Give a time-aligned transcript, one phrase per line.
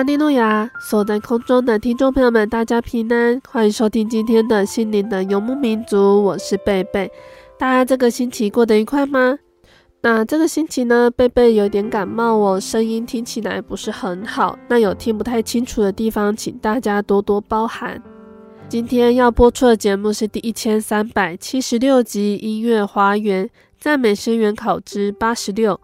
[0.00, 0.70] 哈利路亚！
[0.80, 7.12] 所在空中的听众朋友们，大家平安，欢迎收听今天的心灵的游牧民族，我是贝贝。
[7.58, 9.38] 大家这个星期过得愉快吗？
[10.00, 14.58] 那这个星期呢，贝贝有点感冒哦，声音听起来不是很好。
[14.70, 18.02] 那有听不太清楚的地方，请大家多多包涵。
[18.70, 25.74] 今天要播出的节目是第一千三百七十六集《音乐花园赞美声源考之八十六》。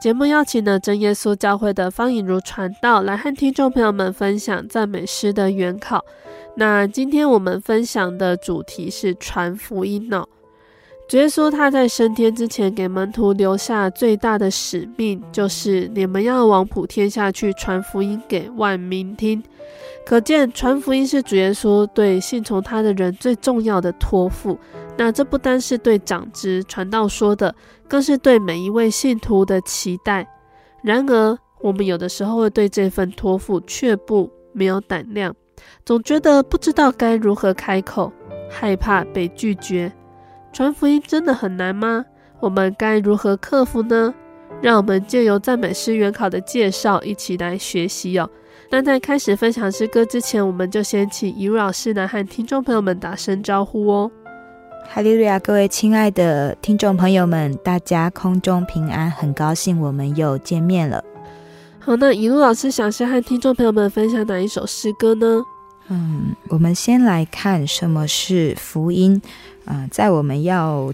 [0.00, 6.02] 节目邀请了真耶稣教会的方颖如传道来和听众朋友们分享赞美诗的原考。
[6.54, 10.26] 那今天我们分享的主题是传福音哦。
[11.06, 19.42] 主耶稣他在升天之前给门徒留下最大的使命，就是你们要往普天下去传福音给万民听。
[20.06, 24.58] 可见传福音是主耶稣对信从他的人最重要的托付。
[25.02, 27.54] 那这不单是对长子传道说的，
[27.88, 30.28] 更是对每一位信徒的期待。
[30.82, 35.34] 然而，我们有的时候会对这份托付却步，没有胆量，
[35.86, 38.12] 总觉得不知道该如何开口，
[38.50, 39.90] 害怕被拒绝。
[40.52, 42.04] 传福音真的很难吗？
[42.38, 44.12] 我们该如何克服呢？
[44.60, 48.28] 让我们借由赞美诗原考的介绍，一起来学习哦。
[48.68, 54.10] 那在开始分享诗歌之前，我们就先请怡茹老师来和听众朋友们打声招呼哦。
[54.92, 55.38] 哈利路亚！
[55.38, 61.04] 各位亲爱的听众朋友们，大家空中平安，很高兴我们又见面了。
[61.78, 65.44] 好，那一路老师想先和听众朋友们分享哪一首诗歌呢？
[65.86, 69.22] 嗯，我们先来看什么是福音
[69.64, 69.88] 啊、呃。
[69.92, 70.92] 在我们要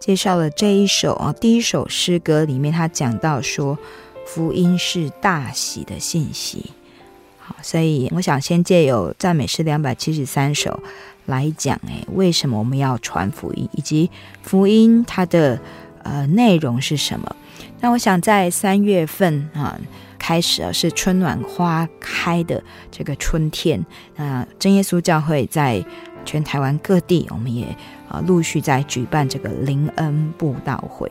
[0.00, 3.76] 介绍的这一首啊，第一首诗歌里面，他讲到说，
[4.24, 6.70] 福音是大喜的信息。
[7.38, 10.80] 好，所以我想先借由赞美诗两百七十三首。
[11.28, 14.10] 来讲，哎，为什么我们要传福音，以及
[14.42, 15.60] 福音它的
[16.02, 17.36] 呃内容是什么？
[17.80, 19.78] 那我想在三月份啊
[20.18, 23.84] 开始啊是春暖花开的这个春天，
[24.16, 25.84] 那真耶稣教会在
[26.24, 27.64] 全台湾各地，我们也
[28.08, 31.10] 啊陆续在举办这个灵恩布道会。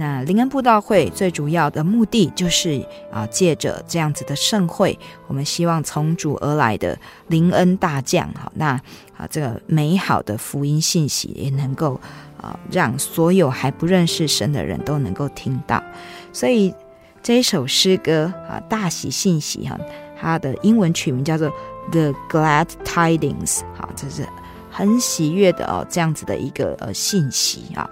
[0.00, 8.80] 那灵恩布道会最主要的目的就是啊，借着这样子的盛会，我们希望从主而来的灵恩大将，好，那
[9.14, 12.00] 啊这个美好的福音信息也能够
[12.40, 15.82] 啊让所有还不认识神的人都能够听到。
[16.32, 16.74] 所以
[17.22, 19.78] 这一首诗歌啊，大喜信息哈，
[20.18, 21.52] 它的英文曲名叫做
[21.92, 24.26] The Glad Tidings，好，这是
[24.70, 27.86] 很喜悦的哦，这样子的一个呃信息啊。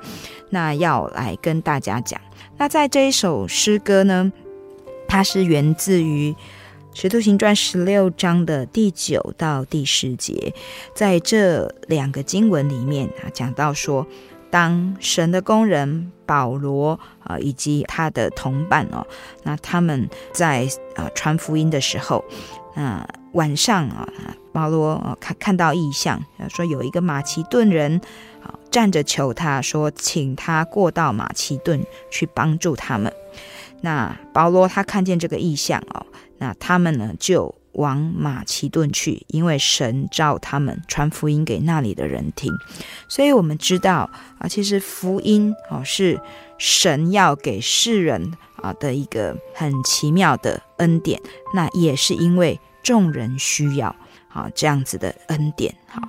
[0.50, 2.20] 那要来跟大家讲，
[2.56, 4.32] 那在这一首诗歌呢，
[5.06, 6.32] 它是源自于
[6.94, 10.54] 《使徒行传》十六章的第九到第十节，
[10.94, 14.06] 在这两个经文里面啊，讲到说，
[14.50, 19.06] 当神的工人保罗啊以及他的同伴哦，
[19.42, 22.24] 那他们在啊传福音的时候，
[22.74, 24.08] 那晚上啊，
[24.52, 28.00] 保罗看看到异象，说有一个马其顿人。
[28.70, 33.12] 站着求他说，请他过到马其顿去帮助他们。
[33.80, 36.06] 那保罗他看见这个意象哦，
[36.38, 42.52] 那他们呢就往马其顿去，因为神召他们传福音给那里的人听。
[43.08, 46.20] 所以我们知道啊，其实福音哦是
[46.58, 51.20] 神要给世人啊的一个很奇妙的恩典。
[51.54, 53.94] 那也是因为众人需要
[54.28, 55.72] 啊这样子的恩典。
[55.86, 56.02] 好，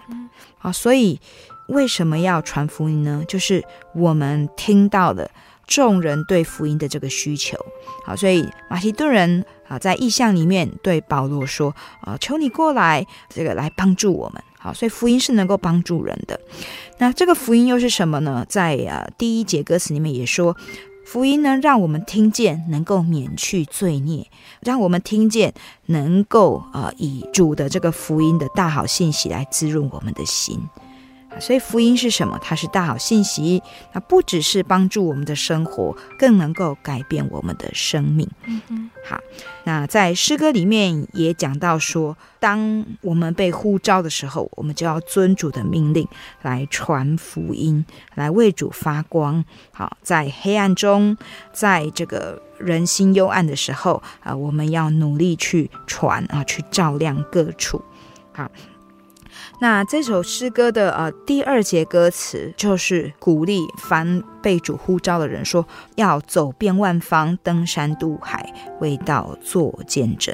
[0.57, 1.19] 好，所以。
[1.69, 3.23] 为什么要传福音呢？
[3.27, 3.63] 就是
[3.95, 5.29] 我们听到的
[5.65, 7.57] 众人对福音的这个需求。
[8.05, 16.39] 好，所以马其顿人啊，在意象里面对保罗说：“啊，求你过来，这个来帮助我们。”好，所以福音是能够帮助人的。
[16.97, 18.45] 那这个福音又是什么呢？
[18.49, 20.55] 在啊第一节歌词里面也说。
[21.05, 24.27] 福音呢，让我们听见能够免去罪孽，
[24.61, 25.51] 让我们听见
[25.87, 30.59] 能够呃以主的这个福音的大好信息来滋润我们的心。
[31.39, 32.37] 所以福音是什么？
[32.41, 33.61] 它是大好信息，
[33.93, 38.27] 它不只是帮助我们的生活，更能够改变我们的生命。
[38.45, 38.89] 嗯嗯。
[39.05, 39.17] 好，
[39.63, 46.07] 那在诗歌里面也讲到说，当我们被呼召的时候，我们就要遵主的命令
[46.41, 47.85] 来传福音，
[48.15, 49.45] 来为主发光。
[49.71, 51.15] 好，在黑暗中，
[51.53, 57.81] 在这个人心幽暗的时候啊，我们要努力去传啊，去照亮各处。
[58.33, 58.49] 好。
[59.61, 65.65] 那这首诗歌的呃第二节歌词就是鼓励凡被主呼召的人说，
[65.95, 70.33] 要走遍万方，登山渡海，为道做见证。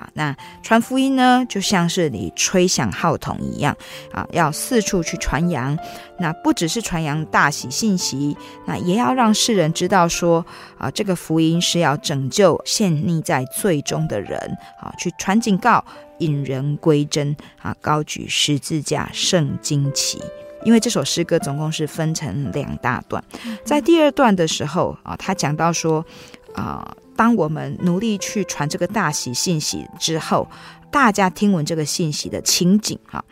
[0.00, 3.76] 好，那传福音呢，就像是你吹响号筒一样
[4.12, 5.78] 啊，要四处去传扬。
[6.18, 8.34] 那不只是传扬大喜信息，
[8.66, 10.44] 那也要让世人知道说
[10.78, 14.38] 啊，这个福音是要拯救陷溺在罪中的人
[14.80, 15.84] 啊，去传警告。
[16.18, 17.74] 引人归真啊！
[17.80, 20.20] 高举十字架圣经旗。
[20.64, 23.24] 因为这首诗歌总共是分成两大段，
[23.64, 26.04] 在第二段的时候啊，他讲到说
[26.54, 30.48] 啊，当我们努力去传这个大喜信息之后，
[30.90, 33.24] 大家听闻这个信息的情景哈，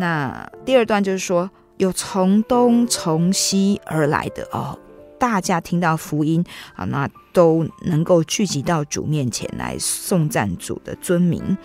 [0.00, 4.78] 那第二段就是说，有从东从西而来的哦，
[5.18, 6.44] 大家听到福音
[6.74, 11.58] 啊，那都能够聚集到主面前来颂赞主的尊名。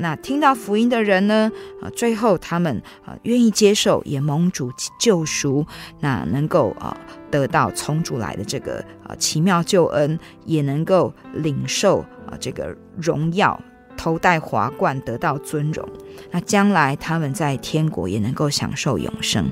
[0.00, 1.50] 那听到福音的人呢？
[1.82, 4.70] 啊，最后他们啊愿意接受，也蒙主
[5.00, 5.66] 救赎，
[6.00, 6.96] 那能够啊
[7.30, 13.60] 得到从主来的这个啊奇妙救恩，也能够领受啊这个荣耀，
[13.96, 15.88] 头戴华冠，得到尊荣。
[16.30, 19.50] 那将来他们在天国也能够享受永生。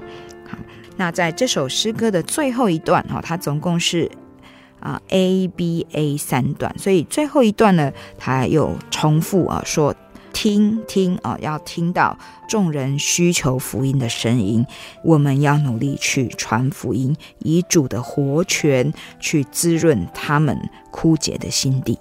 [0.49, 0.59] 好，
[0.97, 4.11] 那在这首诗歌的最后一段哈，它总共是
[4.81, 9.95] 啊 A B A 三段，所以最后一段呢，它又重复啊说。
[10.37, 12.15] 听听啊，要听到
[12.47, 14.67] 众人需求福音的声音，
[15.03, 20.55] 我们要努力去传福音，以主的活泉去滋润他们
[20.91, 21.99] 枯竭的心地。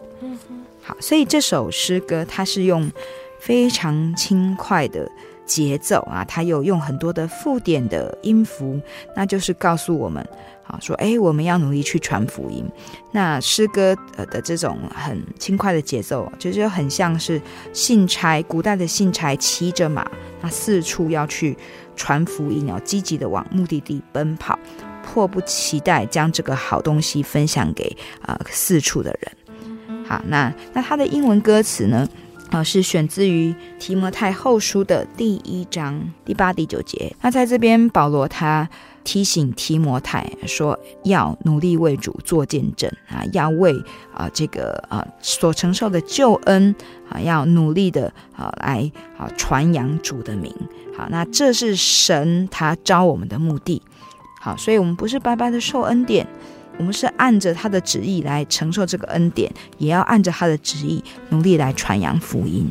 [0.84, 2.92] 好，所以这首诗歌它是用
[3.40, 5.10] 非常轻快的
[5.46, 8.78] 节奏啊，它有用很多的附点的音符，
[9.16, 10.28] 那就是告诉我们。
[10.68, 12.66] 好说，哎，我们要努力去传福音。
[13.12, 17.40] 那诗歌呃的这种很轻快的节奏，就是很像是
[17.72, 20.04] 信差，古代的信差骑着马，
[20.42, 21.56] 那四处要去
[21.96, 24.58] 传福音哦，积极的往目的地奔跑，
[25.04, 29.32] 迫不及待将这个好东西分享给啊、呃、四处的人。
[30.08, 32.10] 好，那那他的英文歌词呢，
[32.50, 37.16] 啊、呃、是选自于提摩太后书的第一章第八、第九节。
[37.22, 38.68] 那在这边，保罗他。
[39.06, 43.72] 提醒提摩太说，要努力为主做见证啊，要为
[44.13, 46.75] 啊这个啊所承受的救恩
[47.07, 50.54] 啊，要努力的啊来啊传扬主的名。
[50.98, 53.81] 好，那这是神他招我们的目的。
[54.42, 56.28] 好，所以我们不是白白的受恩典，
[56.78, 62.69] 我们是按着他的旨意来承受这个恩典，也要按着他的旨意努力来传扬福音。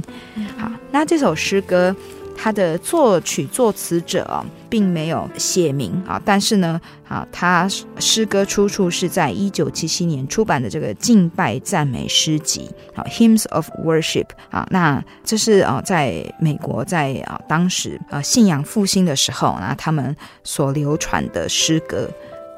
[0.59, 1.95] 好，那这首诗歌。
[2.37, 22.09] 他的作曲作词者啊，并没有写明啊，但是呢，啊，他诗歌出处是在一九七七年出版的这个敬拜赞美诗集啊，《Hymns of Worship》啊，那这是啊，在美国在啊当时啊信仰复兴的时候，那他们所流传的诗歌。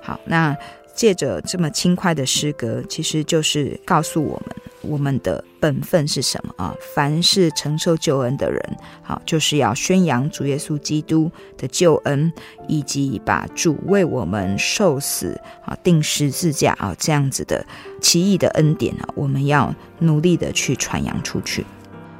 [0.02, 0.56] 好，那
[0.94, 4.56] 借着这么轻快的诗歌，其实就是告诉我们。
[4.88, 6.74] 我们的本分是什么啊？
[6.94, 8.60] 凡是承受救恩的人，
[9.02, 12.32] 好，就是要宣扬主耶稣基督的救恩，
[12.68, 17.64] 以及把主为我们受死啊、钉十字架啊这样子的
[18.00, 21.64] 奇异的恩典啊，我们要努力的去传扬出去。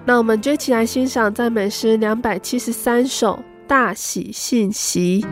[0.04, 5.24] 那我们就一起来欣赏赞美诗两百七十三首大喜信息。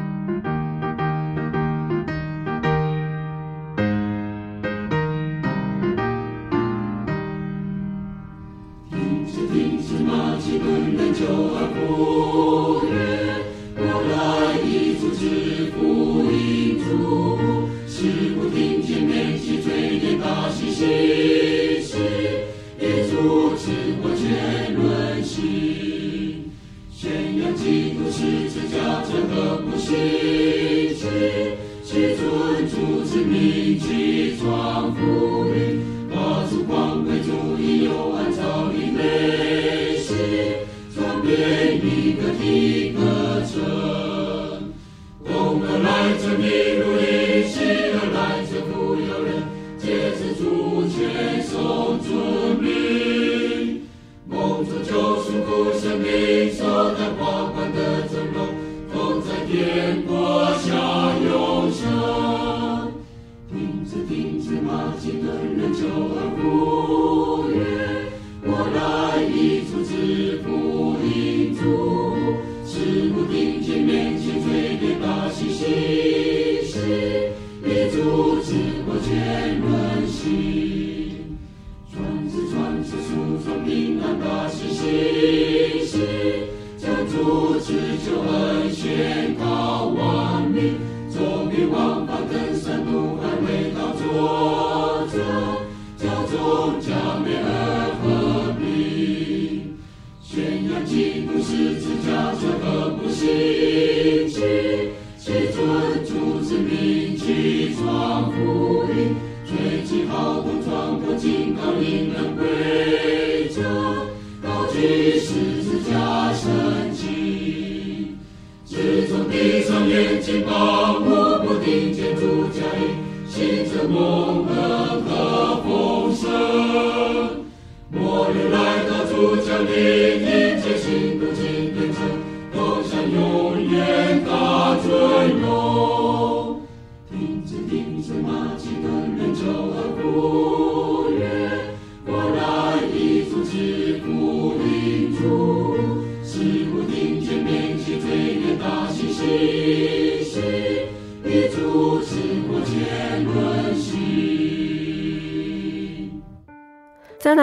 [11.25, 12.93] 周而复始
[13.77, 14.69] 我乃一
[15.01, 16.79] 组织福林
[18.37, 21.97] 不停歇练习锤炼大气心系
[22.79, 25.25] 一组织果决论
[26.93, 28.77] 宣扬基督是指较
[29.09, 29.97] 真何不信
[31.83, 32.23] 去遵
[32.59, 33.79] 循组织铭
[34.39, 35.45] 创福
[41.35, 42.43] 传遍一个的
[42.93, 42.99] 歌
[43.43, 43.53] 城。
[45.25, 46.47] 东而来者篱
[46.79, 47.03] 如鹰，
[47.49, 47.55] 西
[47.91, 49.43] 而来者傅有人，
[49.77, 52.07] 皆自主权颂尊
[52.63, 53.83] 名，
[54.29, 54.91] 蒙主救
[55.23, 56.63] 赎故生命，受
[56.95, 58.37] 感华冠的尊荣，
[58.93, 60.47] 同在天国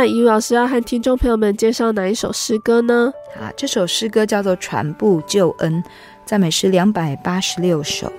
[0.01, 3.13] 再来，余老师要和听众朋友们介绍哪一首诗歌呢？
[3.39, 5.71] 啊，这首诗歌叫做《传布救恩》，
[6.25, 8.11] 赞美诗两百八十六首。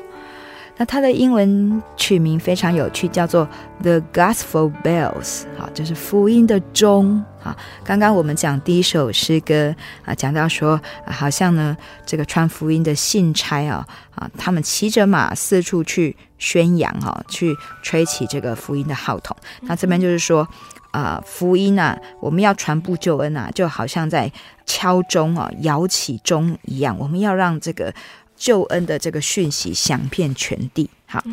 [0.77, 3.49] 那它的英文取名非常有趣，叫做
[3.83, 7.21] The Gospel Bells，好，就是福音的钟。
[7.43, 9.75] 啊，刚刚我们讲第一首诗歌
[10.05, 13.85] 啊，讲到说，啊、好像呢，这个传福音的信差啊，
[14.15, 19.37] 啊，他们骑着马四处去宣扬哈，去吹起这个福音的号筒。
[19.63, 20.47] 那这边就是说。
[20.93, 24.31] 啊、呃，福音啊，我们要传布救恩啊，就好像在
[24.67, 26.95] 敲钟啊，摇起钟一样。
[26.99, 27.91] 我们要让这个
[28.37, 30.91] 救恩的这个讯息响遍全地。
[31.07, 31.25] 好，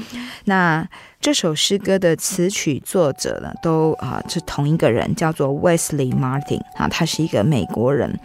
[0.45, 0.87] 那
[1.19, 8.17] 这首诗歌的词曲作者呢，都啊、呃、是同一个人，叫做 Wesley Martin 啊，他是一个美国人。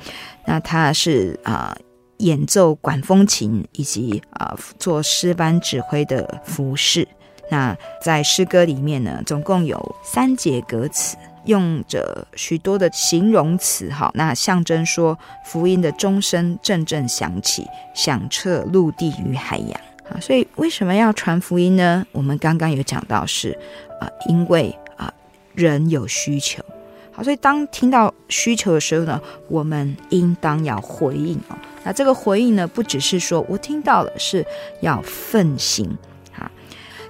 [0.47, 1.83] 那他是啊、呃、
[2.25, 7.07] 演奏管风琴以及啊、做诗班指挥的服侍。
[7.51, 19.81] 那在诗歌里面呢，总共有三节歌词，用着许多的形容词，哈，那象征说福音的钟声阵阵响起，响彻陆地与海洋。
[20.09, 22.07] 啊，所以为什么要传福音呢？
[22.13, 23.51] 我们刚刚有讲到是
[24.01, 25.13] 啊，因为啊
[25.55, 26.65] 人有需求。
[27.15, 31.57] 好，所以当听到需求的时候呢，我们应当要回应哦。
[31.85, 34.45] 那这个回应呢，不只是说我听到了，是
[34.81, 35.97] 要奋行。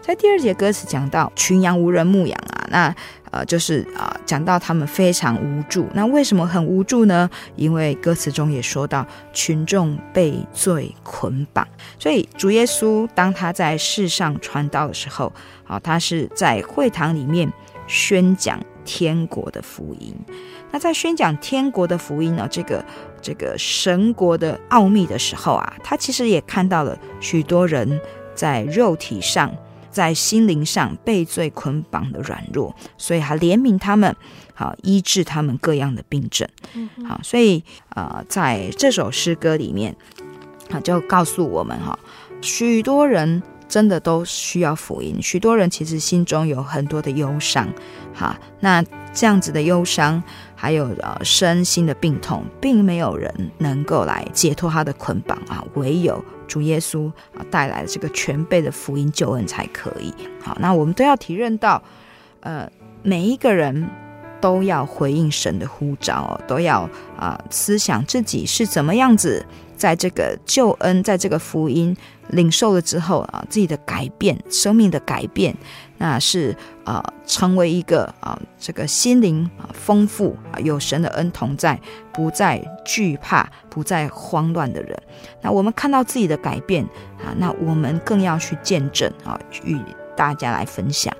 [0.03, 2.95] 在第二节歌词讲到群羊无人牧养啊，那
[3.31, 5.87] 呃就是啊、呃、讲到他们非常无助。
[5.95, 7.31] 那为什么很无助呢？
[7.57, 11.67] 因为歌词中也说到群众被罪捆绑。
[11.99, 15.33] 所以主耶稣当他在世上传道的时候，
[15.67, 17.51] 啊，他是在会堂里面
[17.87, 20.15] 宣讲天国的福音。
[20.71, 22.85] 那在宣讲天国的福音呢，这个
[23.21, 28.01] 这个神国的奥秘的时候啊，他其实也看到了许多人
[28.35, 29.53] 在肉体上。
[29.95, 34.13] 在心灵上被罪捆绑的软弱，所以还怜悯他们，
[34.53, 36.49] 好医治他们各样的病症。
[37.07, 39.95] 好，所以呃，在这首诗歌里面，
[40.69, 41.97] 啊，就告诉我们哈，
[42.41, 47.69] 许多人真的都需要福音，许多人其实心中有很多的忧伤，
[48.15, 50.23] 哈，那这样子的忧伤，
[50.55, 56.25] 还有呃身心的病痛，并没有人能够来解脱他的捆绑啊，唯有。
[56.47, 60.13] 主耶稣啊带来这个全备的福音救恩才可以。
[60.43, 61.83] 好，那我们都要体认到，
[62.41, 62.71] 呃，
[63.03, 63.89] 每一个人
[64.45, 66.87] 都要回应神的呼召，都要
[67.17, 69.43] 啊、思想自己是怎么样子，
[69.75, 71.97] 在这个救恩，在这个福音
[72.29, 75.57] 领受了之后啊，自己的改变，生命的改变。
[75.97, 81.81] 那是啊、成为一个啊、这个心灵啊丰富啊，有神的恩同在，
[82.13, 84.95] 不再惧怕，不再慌乱的人。
[85.41, 86.85] 那我们看到自己的改变
[87.17, 89.81] 啊，那我们更要去见证啊，与
[90.15, 91.17] 大家来分享。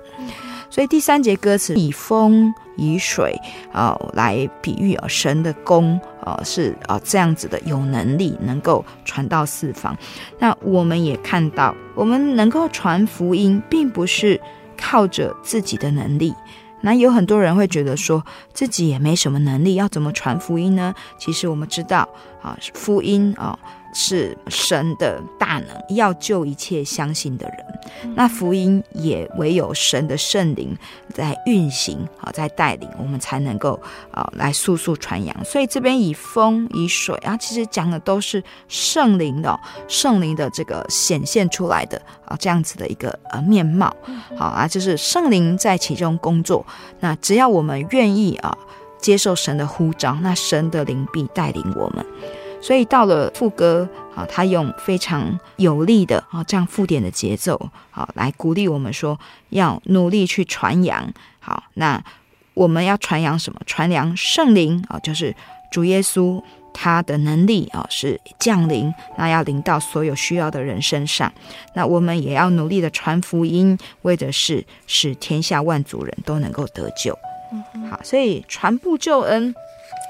[0.75, 3.33] 所以第三节歌词以风以水
[3.71, 9.97] 啊、来比喻啊神的功啊、呃、是啊、这样子的有能力能够传到四方。
[10.37, 14.37] 那我们也看到，我们能够传福音，并不是
[14.75, 16.33] 靠着自己的能力。
[16.81, 20.93] 那有很多人会觉得说自己也没什么能力，要怎么传福音呢？
[21.17, 22.05] 其实我们知道
[22.41, 23.57] 啊，福音啊。
[23.95, 27.65] 是神的大能，要救一切相信的人。
[28.15, 30.75] 那福音也唯有神的圣灵
[31.13, 33.79] 在运行，好在带领，我们才能够
[34.11, 35.45] 啊来速速传扬。
[35.45, 43.95] 所以这边以风以水啊，其实讲的都是圣灵的圣灵的这个显现出来的啊这样子的一个呃面貌。
[44.35, 46.65] 好啊，就是圣灵在其中工作。
[46.99, 48.57] 那只要我们愿意啊
[48.99, 52.05] 接受神的呼召，那神的灵必带领我们。
[52.65, 59.19] 所以到了副歌啊，他用非常有力的啊这样附点的节奏，好来鼓励我们说
[59.49, 61.07] 要努力去传扬。
[61.39, 62.03] 好，那
[62.55, 63.61] 我们要传扬什么？
[63.67, 65.35] 传扬圣灵啊，就是
[65.71, 66.41] 主耶稣
[66.73, 71.31] 他的能力啊是降临，那要临到所有需要的人身上。
[71.75, 77.15] 那我们也要努力的传福音，为的是使天下万族人都能够得救。
[77.91, 79.53] 好，所以传布救恩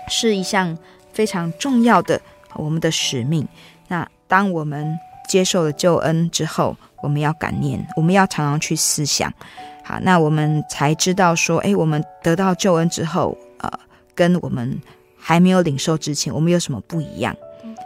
[0.08, 0.78] 是一项
[1.12, 2.22] 非常重要的。
[2.56, 3.48] 我们的使命。
[3.88, 4.98] 那当我们
[5.30, 9.32] 接受了救恩之后，我们要感念，我们要常常去思想。
[9.84, 13.70] 好，那我们才知道说，哎，我们得到救恩之后，呃，
[14.16, 14.82] 跟我们
[15.16, 17.36] 还没有领受之前，我们有什么不一样？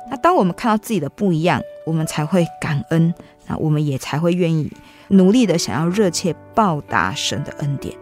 [0.10, 3.14] 那当我们看到自己的不一样，我们才会感恩。
[3.48, 4.72] 那我们也才会愿意
[5.10, 7.94] 努力的想要热切报答神的恩典。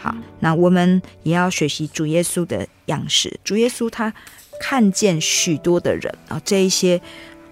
[0.00, 3.38] 好，那我们也要学习主耶稣的样式。
[3.44, 4.12] 主耶稣他。
[4.60, 7.00] 看见许多的人啊，这一些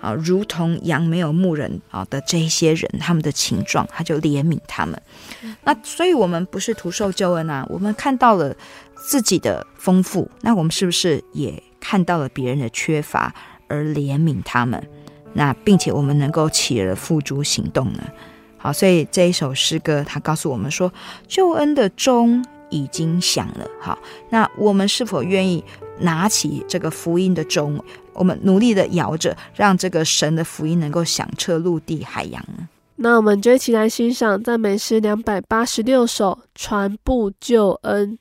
[0.00, 5.00] 啊，如同羊没有牧人啊的这一些人，他们的情状，他就怜悯他们。
[5.64, 8.54] 那所以，我们不是徒受救恩啊，我们看到了
[8.96, 13.32] 自己的丰富，那我们是不是也看到了别人的缺乏
[13.68, 14.82] 而怜悯他们？
[15.34, 18.02] 那并且我们能够起而付诸行动呢？
[18.58, 20.92] 好，所以这一首诗歌，它告诉我们说，
[21.26, 23.66] 救恩的钟已经响了。
[23.80, 23.98] 好，
[24.30, 25.64] 那我们是否愿意？
[26.00, 32.44] 拿起这个福音的钟，我们努力的摇着，让这个神的福音能够响彻陆地海洋？
[32.96, 38.18] 那我们就一起来欣赏赞美诗两百八十六首，传布救恩。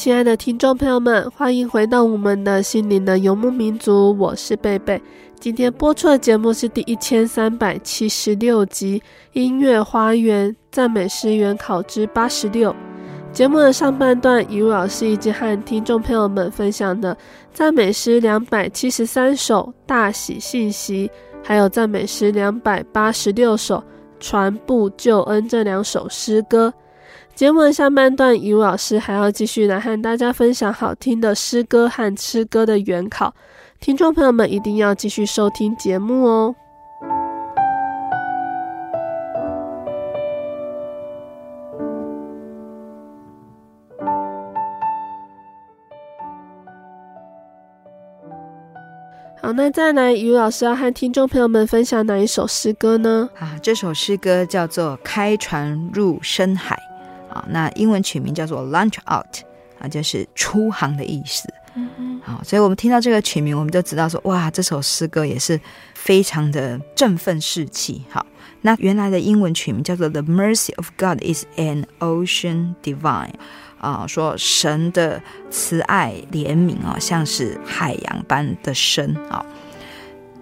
[0.00, 4.98] 亲爱的听众朋友们，欢迎回到我们的心灵的游牧民族，我是贝贝。
[5.38, 8.98] 今天播出的节目是第一千三百七十六集
[9.34, 12.72] 《音乐花园赞美诗原考之八十六》。
[13.30, 17.14] 节目的上半段，雨老师已经和听众朋友们分享的
[17.52, 21.08] 赞美诗两百七十三首《大喜信息》，
[21.46, 23.76] 还有赞美诗两百八十六首
[24.18, 26.72] 《传布救恩》这两首诗歌。
[27.34, 33.34] 节目的下半段，雨老师还要继续来和大家分享好听的诗歌和诗歌的原考，
[33.80, 36.54] 听众朋友们一定要继续收听节目哦。
[49.42, 53.30] 好，那再来，雨露老师要和听众朋友们分享哪一首诗歌呢？
[53.38, 56.76] 啊，这首诗歌叫做《开船入深海》。
[57.50, 59.44] 啊，那英文取名叫做 Launch Out，
[59.78, 61.52] 啊，就是出航的意思。
[62.22, 65.58] 好，所以我们听到这个曲名，我们就知道说，哇，这首诗歌也是
[65.94, 68.02] 非常的振奋士气。
[68.10, 68.26] 好，
[68.62, 73.34] 那原来的英文曲名叫做 The Mercy of God is an Ocean Divine，
[73.78, 79.46] 啊，说神的慈爱怜悯啊，像是海洋般的深啊。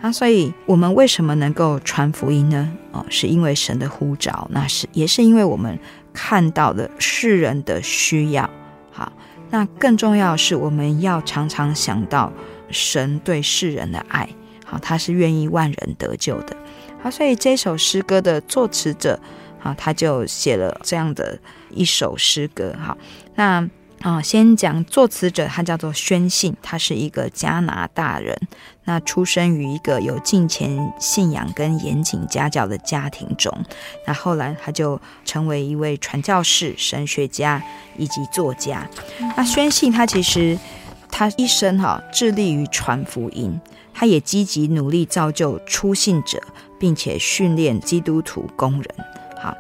[0.01, 2.73] 啊，所以我们为什么能够传福音呢？
[2.93, 5.79] 哦，是因为神的呼召，那是也是因为我们。
[6.13, 8.49] 看到的世人的需要，
[8.91, 9.13] 好，
[9.51, 12.33] 那更重要的是，我们要常常想到
[12.71, 14.29] 神对世人的爱，
[14.65, 16.57] 好，他是愿意万人得救的，
[17.03, 19.19] 好，所以这首诗歌的作词者，
[19.59, 21.39] 好，他就写了这样的
[21.71, 22.97] 一首诗歌，好，
[23.35, 23.69] 那。
[24.01, 28.39] 啊，先讲作词者，他叫做宣信，他是一个加拿大人，
[28.85, 33.53] 那出生于一个有敬虔信仰跟严谨家教的家庭中，
[34.07, 37.61] 那后来他就成为一位传教士、神学家
[37.97, 38.89] 以及作家。
[39.37, 40.57] 那宣信他其实
[41.11, 43.61] 他一生哈致力于传福音，
[43.93, 46.41] 他也积极努力造就初信者，
[46.79, 48.85] 并且训练基督徒工人。
[49.43, 49.53] 好。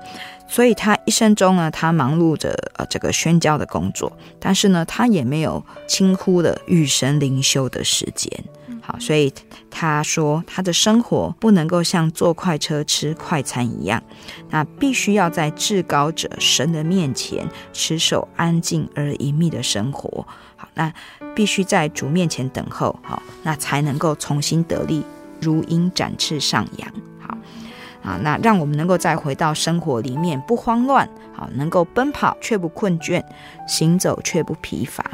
[0.48, 8.32] 所以他一生中呢，他忙碌着呃这个宣教的工作，但是呢，他也没有轻忽了与神灵修的时间。
[8.80, 9.30] 好，所以
[9.70, 14.02] 他说他的生活不能够像坐快车吃快餐一样，
[14.48, 20.26] 那必须要在至高者神的面前持守安静而隐秘的生活。
[20.56, 20.90] 好，那
[21.34, 25.04] 必须在主面前等候，好，那才能够重新得力，
[25.38, 26.90] 如鹰展翅上扬。
[28.08, 33.22] 啊，那让我们能够再回到生活里面，不慌乱，好，能够奔跑却不困倦，
[33.66, 35.04] 行走却不疲乏。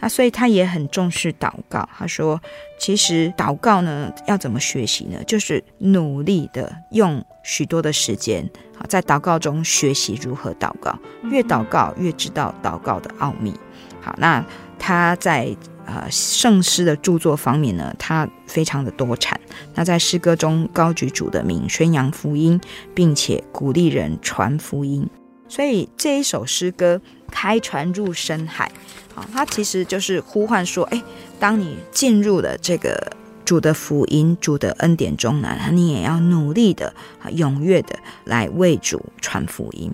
[0.00, 1.86] 那所以他也很重视祷告。
[1.94, 2.40] 他说，
[2.78, 5.22] 其实祷告呢，要怎么学习呢？
[5.24, 13.52] 就是努力的用许多的时间，好，在祷告中学习如何祷告，越祷告越知道祷告的奥秘。
[14.00, 14.42] 好，那
[14.78, 15.54] 他在。
[15.94, 19.38] 呃，圣诗的著作方面呢，他非常的多产。
[19.74, 22.58] 那在诗歌中高举主的名，宣扬福音，
[22.94, 25.06] 并且鼓励人传福音。
[25.48, 26.96] 所以这一首诗歌
[27.30, 28.72] 《开船入深海》，
[29.20, 31.02] 啊，它其实就是呼唤说：哎，
[31.38, 33.12] 当你进入了这个
[33.44, 39.92] 主的福音、主的恩典中呢，你也要努力的、啊踊跃的来为主传福音。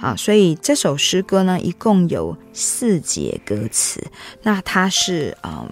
[0.00, 4.02] 啊，所以这首诗歌呢，一共有四节歌词。
[4.42, 5.68] 那它是嗯，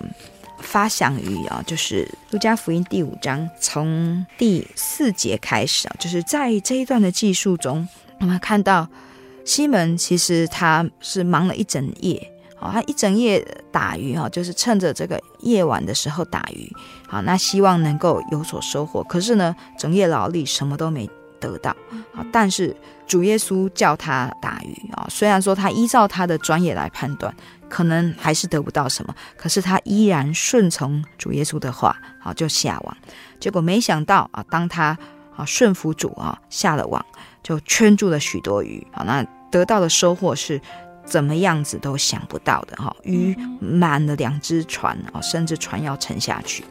[0.60, 7.88] 发祥于啊，就是路加福音第五章从第四节开始啊，就是在这一段的记述中，
[8.20, 8.86] 我们看到
[9.46, 16.70] 西门其实他是忙了一整夜，好，他一整夜打鱼啊，就是趁着这个夜晚的时候打鱼，
[17.06, 19.02] 好，那希望能够有所收获。
[19.04, 21.08] 可是呢，整夜劳力什么都没
[21.40, 21.74] 得到，
[22.12, 22.76] 好，但是。
[23.08, 27.34] 主耶稣叫他打鱼啊，虽然说他依照他的专业来判断，
[27.68, 32.96] 可能还是得不到什么，可是他依然顺从主耶稣的话，好，就下网。
[33.40, 34.96] 结果没想到啊，当他
[35.34, 37.04] 啊顺服主啊下了网，
[37.42, 40.60] 就圈住了许多鱼啊，那得到的收获是
[41.06, 46.62] 怎么样子都想不到的哈，鱼满了两只船啊，甚至船要沉下去。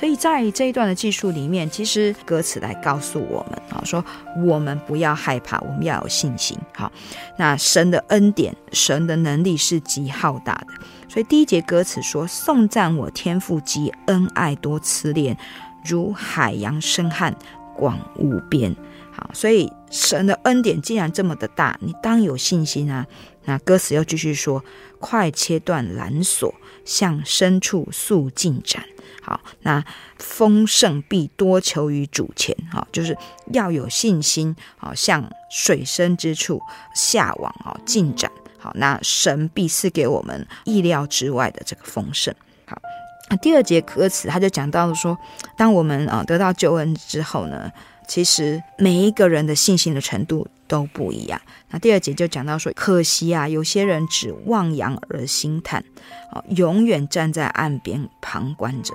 [0.00, 4.02] 所以在这一段的记述里面，其实歌词来告诉我们啊，说
[4.46, 6.56] 我们不要害怕，我们要有信心。
[6.72, 6.90] 好，
[7.36, 10.68] 那神的恩典、神的能力是极浩大的。
[11.06, 15.36] 所以第一节歌词说：“颂赞我天赋极恩爱多慈怜，
[15.84, 17.34] 如海洋深瀚
[17.76, 18.74] 广无边。”
[19.12, 23.06] 好，所以神的恩典既然这么的大，你当有信心啊。
[23.44, 24.64] 那歌词又继续说
[24.98, 26.54] ：“快切断拦索，
[26.86, 28.82] 向深处速进展。”
[29.22, 29.84] 好，那
[30.18, 33.16] 丰盛必多求于主前，哈，就是
[33.52, 36.60] 要有信心，好，向水深之处
[36.94, 42.34] 下网，啊，进展，好，那神必赐给我们意料之外的这个丰盛。
[42.66, 42.80] 好，
[43.28, 45.16] 那第二节歌词他就讲到了说，
[45.56, 47.70] 当我们啊得到救恩之后呢，
[48.08, 51.40] 其实每一个人的信心的程度都不一样。
[51.68, 55.84] 那第二节就讲到说，可惜啊，有些人只望洋而兴叹，
[56.32, 58.94] 啊，永远站在岸边旁观着。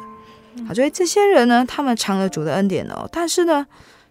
[0.67, 3.65] 好，所以这些人呢，他们尝了主的恩典哦，但是呢，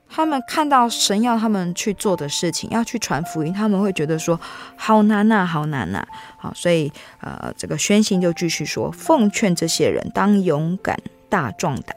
[0.09, 4.39] 他们看到神要他们去做的事情，要去传福音，他们会觉得说
[4.77, 6.07] 好难呐，好难呐。
[6.39, 11.97] 好，所以呃，这个宣信就继续说，奉劝这些人当勇敢大壮胆，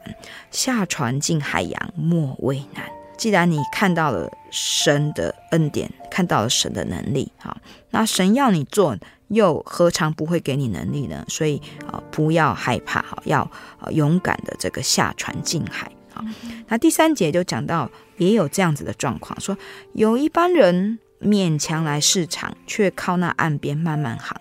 [0.50, 2.84] 下船进海洋，莫畏难。
[3.16, 7.58] 既然你看到了神的恩典，看到了神的能力，好，
[7.90, 8.96] 那神要你做。
[9.28, 11.24] 又何尝不会给你能力呢？
[11.28, 13.50] 所以啊，不要害怕哈，要
[13.90, 15.90] 勇敢的这个下船进海。
[16.14, 16.24] 啊，
[16.66, 19.56] 那第三节就讲到，也有这样子的状况，说
[19.92, 24.36] 有一般人勉强来市场，却靠那岸边慢慢行。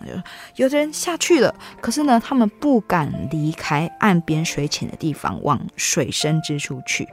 [0.56, 7.08] 有的人下去了，可是呢，他们不敢离开岸边水浅的地方，往水深之处去。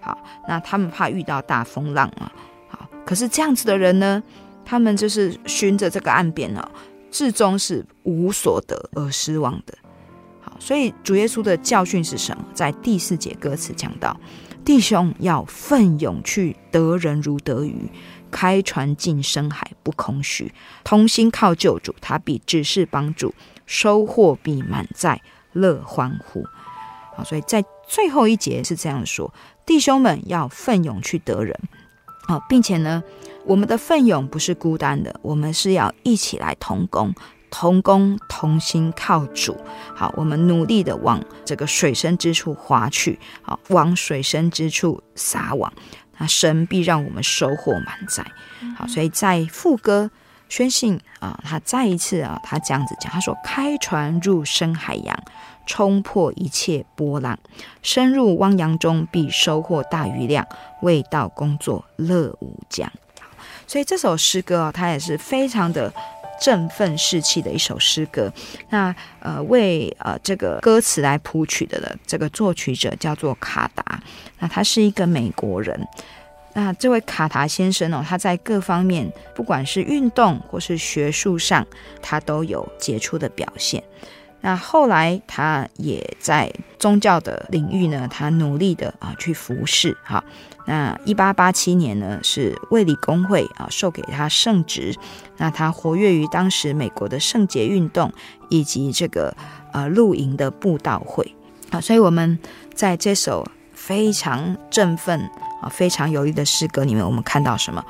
[0.00, 2.30] 好，那他们怕遇到大风浪啊。
[2.68, 4.22] 好，可是这样子的人呢，
[4.64, 6.68] 他们就是循着这个岸边哦。
[7.14, 9.78] 至终是无所得而失望的。
[10.40, 12.44] 好，所以主耶稣的教训是什么？
[12.52, 14.18] 在第四节歌词讲到，
[14.64, 17.88] 弟兄要奋勇去得人如得鱼，
[18.32, 23.32] 开船进深海不空虚，同心靠救主，他必指示帮助，
[23.64, 25.22] 收获必满载，
[25.52, 26.44] 乐欢呼。
[27.14, 29.32] 好，所以在最后一节是这样说：
[29.64, 31.56] 弟兄们要奋勇去得人。
[32.26, 33.04] 好，并且呢。
[33.46, 37.14] 我们的奋勇不是孤单的，我们是要一起来同工、
[37.50, 39.54] 同工同心，靠主。
[39.94, 45.70] 好，我们努力的往这个水深之处划去，好，往水深之处撒网，
[46.16, 48.24] 那神必让我们收获满载。
[48.76, 50.10] 好，所以在副歌
[50.48, 55.22] 宣信啊，他再一次啊，他这样子讲，他说：“开船入深海洋，
[55.66, 57.38] 冲破一切波浪，
[57.82, 60.46] 深入汪洋中，必收获大鱼量，
[60.80, 62.90] 为到工作乐无疆。”
[63.66, 65.92] 所以这首诗歌啊，它也是非常的
[66.40, 68.32] 振奋士气的一首诗歌。
[68.70, 74.02] 那呃，为呃这个歌词来谱曲的的这个作曲者叫做卡达，
[74.38, 75.88] 那他是一个美国人。
[76.52, 81.66] 那这位卡达先生哦，他在各方面，不管是运动或是学术上，
[82.00, 83.82] 他都有杰出的表现。
[84.40, 89.96] 那后来他也在宗教的领域呢，他努力的啊去服侍。
[90.02, 90.22] 哈。
[90.66, 94.94] 那一八八七年呢，是卫理公会啊授给他圣职。
[95.36, 98.12] 那他活跃于当时美国的圣洁运动
[98.48, 99.34] 以及这个
[99.72, 101.34] 呃露营的布道会
[101.70, 102.38] 啊，所以我们
[102.74, 105.20] 在这首非常振奋
[105.60, 107.84] 啊、非常有力的诗歌里面，我们看到什么？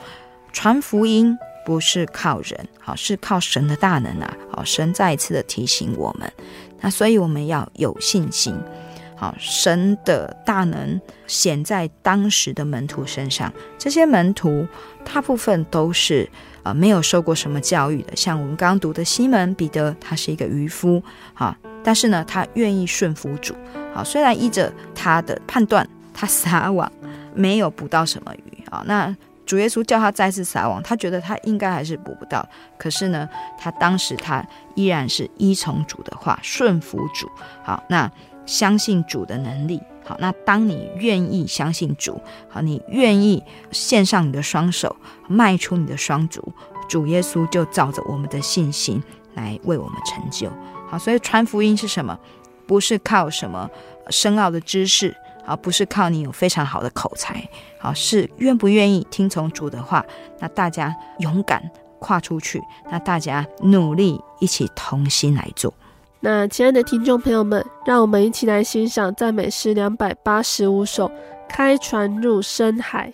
[0.52, 1.36] 传福音。
[1.66, 4.36] 不是靠人，好，是靠神的大能啊！
[4.52, 6.30] 好，神再一次的提醒我们，
[6.82, 8.54] 那所以我们要有信心。
[9.16, 14.66] 好，神的大能显在当时的门徒身上，这些门徒
[15.04, 16.28] 大部分都是
[16.62, 23.54] 呃没有受过什么教育的，像我们刚刚读的西门彼得，他是一个渔夫，好，但是呢，他愿意顺服主，
[23.94, 26.90] 好，虽然依着他的判断，他撒网
[27.34, 29.14] 没有捕到什么鱼，好，那。
[29.46, 32.48] 主耶稣叫他再次撒网，他觉得他应该还是捕不到。
[32.78, 34.42] 可是呢，他当时他
[34.74, 37.30] 依然是依从主的话，顺服主。
[37.62, 38.10] 好，那
[38.46, 39.80] 相信主的能力。
[40.04, 44.94] 好，那当你愿意相信主，好，你愿意献上你的双手，
[45.28, 46.52] 迈出你的双足，
[46.88, 49.02] 主耶稣就照着我们的信心
[49.34, 50.50] 来为我们成就。
[50.88, 52.18] 好，所以传福音是什么？
[52.66, 53.70] 不是靠什么
[54.10, 55.14] 深奥的知识。
[55.46, 57.46] 而不是靠你有非常好的口才，
[57.78, 60.02] 好，是愿不愿意听从主的话？
[60.38, 65.74] 那大家勇敢跨出去，那大家努力一起同心来做。
[66.24, 71.12] 那亲爱的听众朋友们，让我们一起来欣赏赞美诗两百八十五首，
[71.46, 73.12] 开船入深海。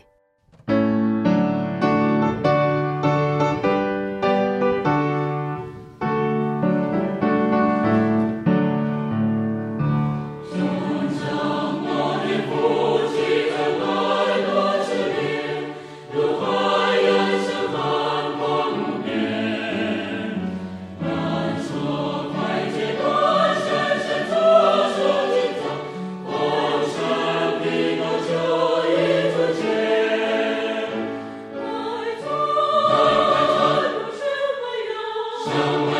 [35.44, 35.99] So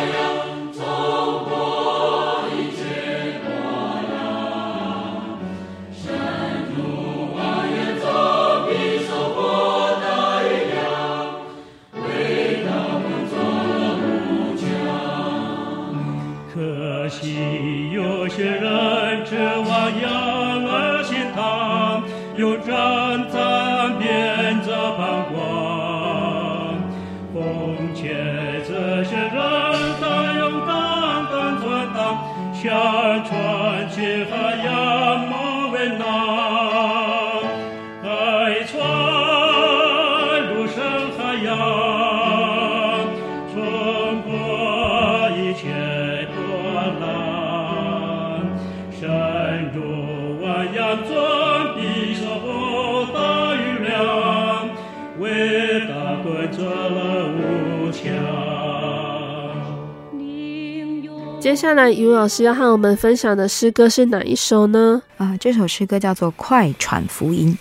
[61.51, 65.03] 接下来，于老师要和我们分享的诗歌是哪一首呢？
[65.17, 67.53] 啊，这首诗歌叫做《快传福音》。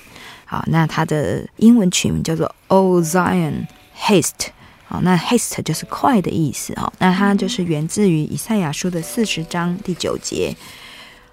[0.46, 3.66] 好，那它的英文曲名叫做《O Zion
[4.00, 4.30] Haste》。
[4.86, 6.72] 好，那 haste 就是快的意思。
[6.76, 10.56] 哦，那它就是源自于以赛亚书的四十章第九节。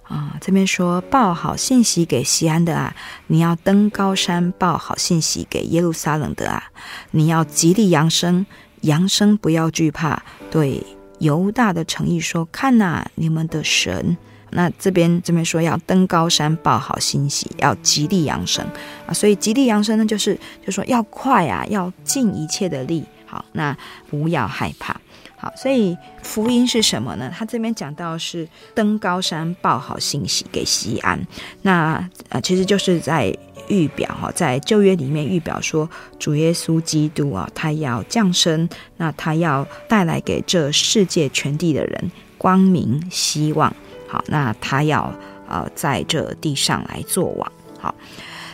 [0.05, 6.65] 啊，这边说报好信息给西安的啊，你要登高山报好信息给耶路撒冷的啊，
[7.11, 8.47] 你要极力扬声，
[8.81, 10.83] 扬声不要惧怕，对。
[11.19, 14.17] 犹大的诚意说：“看呐、你们的神。
[14.51, 18.65] 那这边这边说要登高山报好欣喜，要极力扬声
[19.07, 19.13] 啊。
[19.13, 23.05] 所以极力扬声呢，就是就说要快啊，要尽一切的力。
[23.27, 23.77] 好，那
[24.09, 24.99] 不要害怕。
[25.37, 27.31] 好，所以福音是什么呢？
[27.37, 31.21] 他这边讲到是登高山报好信息给西安。
[31.63, 33.37] 那呃，其实就是在。”
[33.69, 38.69] 预表哈，在旧约里面预表说，主耶稣基督啊，他要降生，
[38.99, 43.75] 那他要带来给这世界全地的人光明希望。
[44.07, 45.13] 好，那他要
[45.49, 47.53] 呃在这地上来做王。
[47.81, 47.93] 好，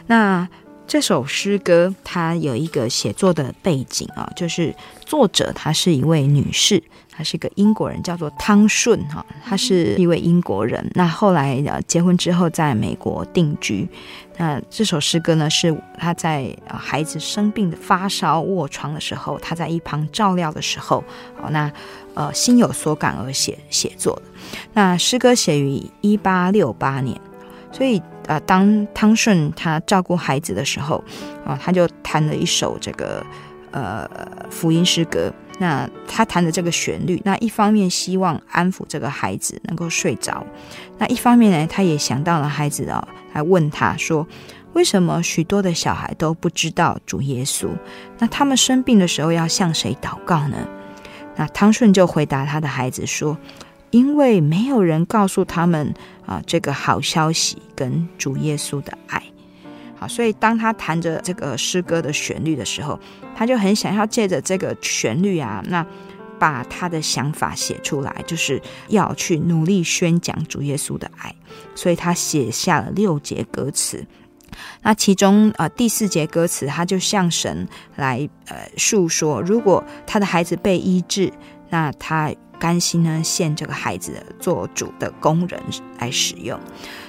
[0.07, 0.49] 那
[0.92, 4.76] 这首诗歌它有一个写作的背景啊，就是
[5.07, 6.83] 作者她是一位女士。
[7.11, 10.87] 她是一个英国人，叫做汤顺哈，她是一位英国人。
[10.94, 13.88] 那后来呃结婚之后在美国定居。
[14.37, 21.02] 那这首诗歌呢，是她在孩子生病的发烧卧床的时候，她在一旁照料的时候，
[21.40, 21.72] 哦，那
[22.12, 24.22] 呃心有所感而写写作的。
[24.74, 27.18] 那诗歌写于一八六八年，
[27.72, 28.02] 所以
[28.33, 31.03] 呃当汤顺他照顾孩子的时候，
[31.45, 33.25] 啊，他就弹了一首这个
[33.71, 34.09] 呃
[34.51, 35.33] 福音诗歌。
[35.59, 40.45] 那他弹的这个旋律，那一方面希望安抚这个孩子能够睡着，
[40.99, 44.27] 那一方面呢，他也想到了孩子哦，来问他说，
[44.73, 47.68] 为什么许多的小孩都不知道主耶稣？
[48.18, 50.57] 那他们生病的时候要向谁祷告呢？
[51.37, 53.37] 那汤顺就回答他的孩子说，
[53.92, 55.94] 因为没有人告诉他们
[56.26, 59.22] 啊这个好消息跟主耶稣的爱。
[59.94, 62.98] 好所以，当他弹着这个诗歌的旋律的时候，
[63.37, 65.87] 他就很想要借着这个旋律啊，那
[66.40, 71.33] 把他的想法写出来，就是要去努力宣讲主耶稣的爱。
[71.76, 74.05] 所以他写下了六节歌词。
[74.83, 81.33] 那其中呃第四节歌词，他就向神来呃诉说，如果他的孩子被医治，
[81.70, 82.33] 那他。
[82.62, 85.61] 甘心呢，献这个孩子做主的工人
[85.98, 86.57] 来使用。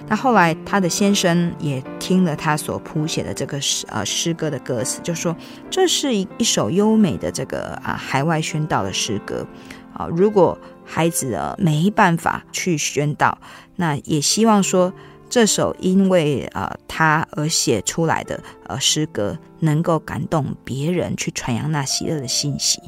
[0.07, 5.35] 那后来他的先生也听了他所谱写的这个诗呃诗歌的歌词，就说
[5.69, 9.45] 这是一一首优美的这个啊海外宣道的诗歌
[9.93, 10.07] 啊。
[10.07, 13.37] 如果孩子呃没办法去宣道，
[13.75, 14.91] 那也希望说
[15.29, 22.81] 这首因为呃他而写出来的呃诗歌能够感动别人去传扬那喜乐的信息。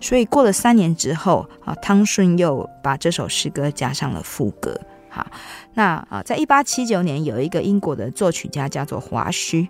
[0.00, 4.78] 所以过了三年之后啊，汤顺又把这首诗歌加上了副歌。
[5.10, 5.26] 好，
[5.74, 9.66] 那啊，在一八七九年，有一个英国的作曲家叫做华胥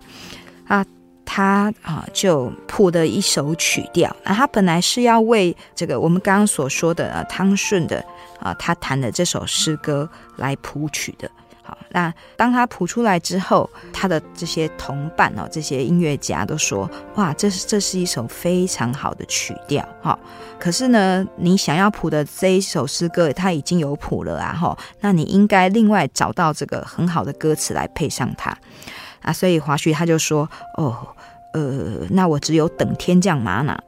[0.66, 0.85] 啊，
[1.24, 4.14] 他啊就谱的一首曲调。
[4.24, 8.05] 那他本来是要为这个我们刚刚所说的啊汤顺的
[8.41, 11.31] 啊他弹的这首诗歌来谱曲的。
[11.68, 20.18] 好，那当他谱出来之后，他的这些同伴哦，这些音乐家都说：“哇，这是这是一首非常好的曲调。”哈，
[20.58, 24.54] 可是呢，你想要谱的这一首诗歌，他已经有谱了啊！
[24.54, 28.56] 哈，那你应该另外找到这个很好的歌词来配上它
[29.20, 29.30] 啊。
[29.30, 30.48] 所以华胥他就说
[30.78, 31.06] ：“哦，
[31.52, 33.78] 呃，那我只有等天降玛瑙。”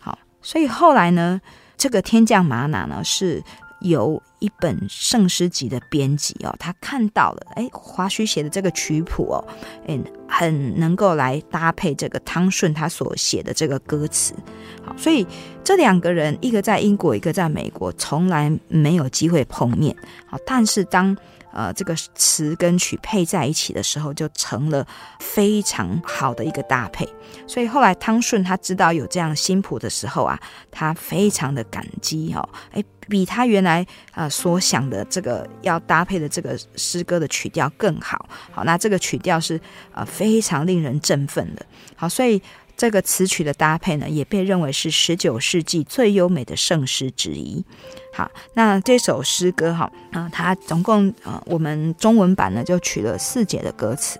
[0.00, 1.40] 好，所以后来呢，
[1.76, 3.40] 这个天降玛瑙呢是。
[3.82, 9.44] 由一本圣诗集的编辑哦，他看到了，哎，华胥写的这个曲谱哦，
[9.86, 14.34] 哎，很能够来搭配这个汤顺他所写的这个歌词，
[14.84, 15.26] 好，所以
[15.62, 21.16] 这两个人，一个在英国，一个在美国，从来没有机会碰面，好，但是当。
[21.52, 24.86] 呃，这个词跟曲配在一起的时候，就成了
[25.18, 27.08] 非常好的一个搭配。
[27.46, 30.38] 所以后来汤顺他知道有这样新谱的时候啊，
[30.70, 38.28] 他非常的感激哦，哎，比他原来呃所想的这个要搭配的这个诗歌的曲调更好。
[38.50, 39.60] 好，那这个曲调是
[39.92, 41.64] 呃非常令人振奋的。
[41.96, 42.40] 好，所以。
[42.80, 47.62] 这个词曲的搭配呢，也被认为是十九世纪最优美的圣诗之一。
[48.10, 54.18] 好，那这首诗歌哈啊，它总共啊，我们中文版呢就取了四节的歌词，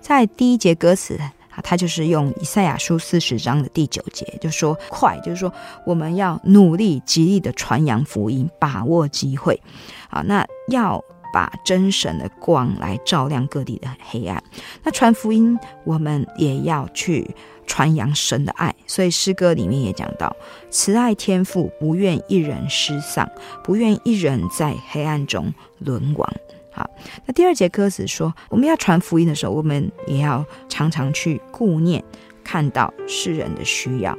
[0.00, 5.54] 在第一节歌词啊，它就是用以赛亚书四十章的第九节，就说快，就是说
[5.86, 9.62] 我们要努力极力的传扬福音，把握机会。
[10.10, 11.00] 啊，那要。
[11.32, 14.42] 把真神的光来照亮各地的黑暗。
[14.82, 17.34] 那传福音，我们也要去
[17.66, 18.74] 传扬神的爱。
[18.86, 20.34] 所以诗歌里面也讲到，
[20.70, 23.28] 慈爱天父不愿一人失丧，
[23.64, 26.32] 不愿一人在黑暗中沦亡。
[26.72, 26.88] 好，
[27.26, 32.02] 那第二节歌词说，我们要传福音的时候，我们也要常常去顾念，
[32.44, 34.16] 看到世人的需要。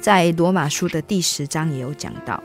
[0.00, 2.42] 在罗马书的第十章也有讲到，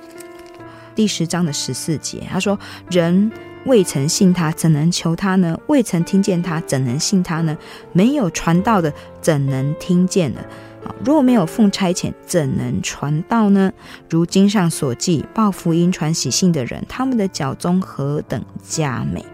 [0.95, 2.58] 第十章的十四节，他说
[2.89, 3.32] 人。
[3.68, 5.59] 未曾信他，怎能求他呢？
[5.68, 7.55] 未曾听见他，怎能信他呢？
[7.91, 8.91] 没有传道的，
[9.22, 10.39] 怎能听见呢？
[10.86, 13.72] 啊，若没有奉差遣，怎能传道呢？
[14.09, 19.26] 如经上所记，报福音、传喜信的人，他们的脚中何等佳美！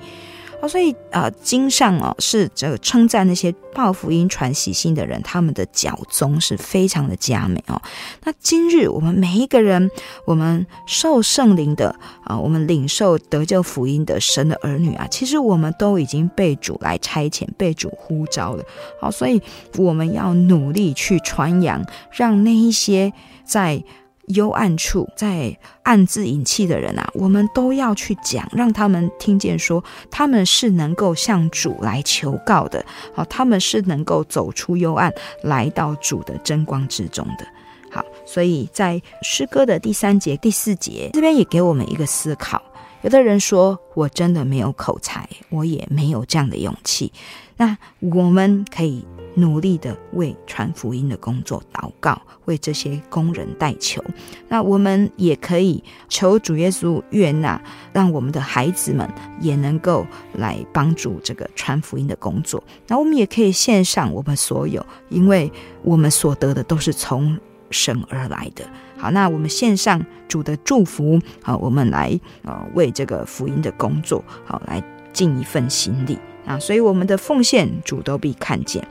[0.68, 7.82] 所以啊，经上哦是这个称赞那些报福音、传喜信的人，他们的脚踪是非常的佳美哦。
[8.24, 9.90] 那今日我们每一个人，
[10.26, 18.64] 我们受圣灵的啊，我们领受得救福音的神的儿女啊，其实我们都已经被主来差遣、被主呼召了。
[19.02, 19.42] 好，所以
[19.78, 23.12] 我们要努力去传扬，让那一些
[23.44, 23.84] 在。
[24.28, 37.46] 幽暗处，在暗自隐气的人啊，我们都要去讲，让他们听见说，他们是能够向主来求告的，好，他们是能够走出幽暗，来到主的真光之中的。
[37.92, 42.62] 好，所以在诗歌的第三节、第四节这边也给我们一个思考。
[43.04, 47.14] 有的人说，我真的没有口才，我也没有这样的勇气。
[47.58, 49.06] 那我们可以。
[49.36, 54.00] 努力的为传福音的工作祷告，为这些工人代求。
[54.48, 57.60] 那我们也可以求主耶稣悦纳，
[57.92, 62.64] 让我们的孩子们也能够来帮助这个传福音的工作。
[62.86, 65.52] 那我们也可以献上我们所有，因为
[65.82, 67.36] 我们所得的都是从
[67.72, 68.64] 神而来的。
[69.04, 74.82] 好，那我们献上主的祝福，好，我们来呃为这个福音的工作，好来
[75.12, 76.58] 尽一份心力啊。
[76.58, 78.88] 所以我们的奉献，主都必看见。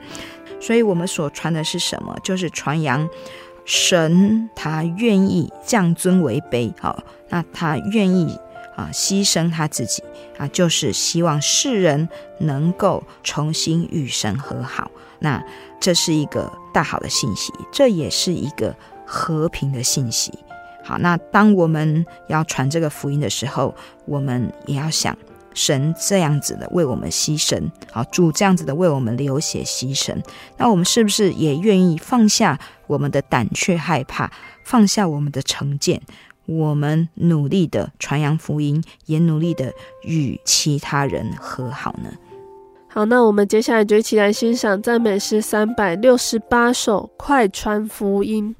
[0.60, 2.14] 所以我们所传的是什么？
[2.22, 3.08] 就是传扬
[3.64, 8.38] 神，他愿意降尊为卑，好，那他愿意
[8.76, 10.02] 啊牺牲他自己
[10.36, 12.06] 啊，就是希望世人
[12.38, 14.90] 能够重新与神和好。
[15.20, 15.42] 那
[15.80, 18.76] 这是一个大好的信息，这也是一个
[19.12, 20.32] 和平的信息。
[20.82, 23.74] 好，那当我们要传这个福音的时候，
[24.06, 25.14] 我们也要想。
[25.54, 27.60] 神这样子的为我们牺牲，
[27.90, 30.16] 好，主这样子的为我们流血牺牲，
[30.56, 34.32] 那我们是不是也愿意放下我们的胆怯害怕，
[34.64, 36.00] 放下我们的成见，
[36.46, 42.10] 我们努力的传扬福音，也努力的与其他人和好呢？
[42.88, 48.56] 好，那我们接下来就一起来欣赏赞美诗三百六十八首，快传福音。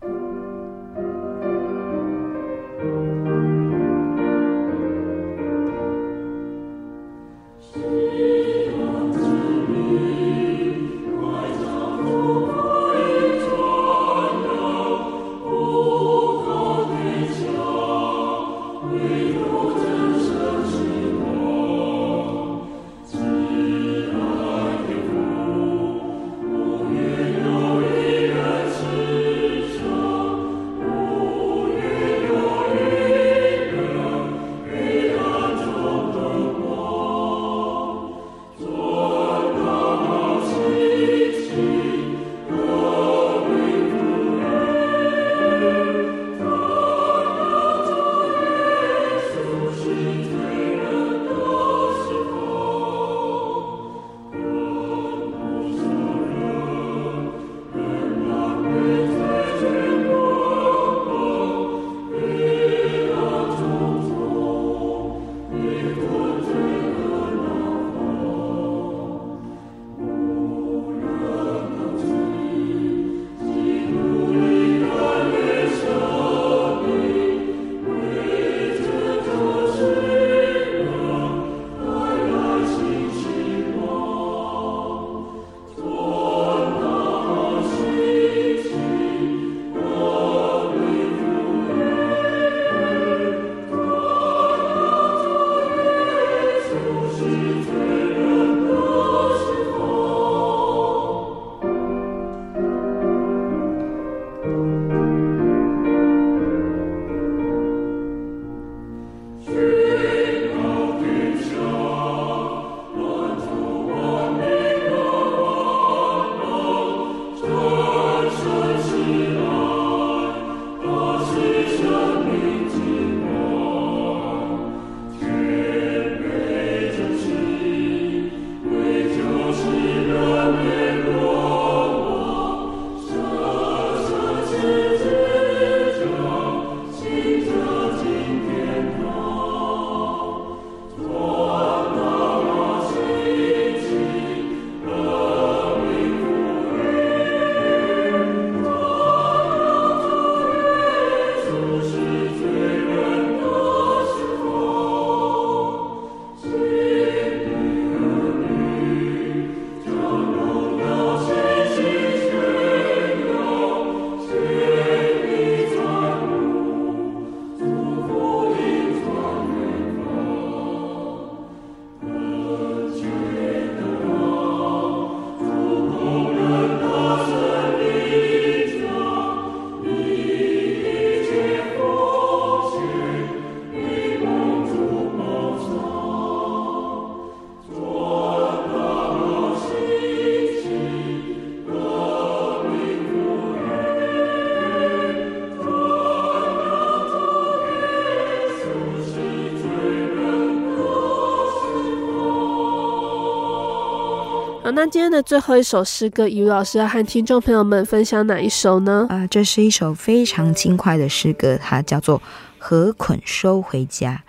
[204.75, 209.07] 那今天的最后一首诗歌，于老师要和听众朋友们分享哪一首呢？
[209.11, 212.19] 啊、呃，这是一首非常轻快的诗歌，它叫做
[212.59, 214.23] 《禾捆收回家》，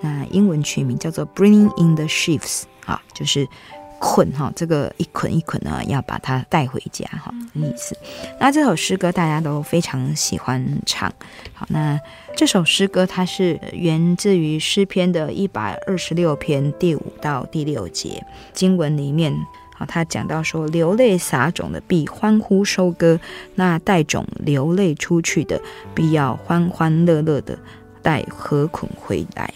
[0.00, 3.48] 那英文曲名叫做《Bringing in the Sheaves》啊，就是。
[4.02, 7.94] 捆哈，这个一捆一捆呢，要把它带回家哈，意思。
[8.38, 11.12] 那这首诗歌大家都非常喜欢唱。
[11.52, 12.00] 好，那
[12.34, 18.24] 这首诗歌它是源自于诗篇的一百二十六篇第五到第六节
[18.54, 19.34] 经文里面。
[19.86, 23.18] 他讲到说，流泪撒种的必欢呼收割，
[23.54, 25.60] 那带种流泪出去的
[25.94, 27.58] 必要欢欢乐乐的
[28.02, 29.52] 带禾捆回来。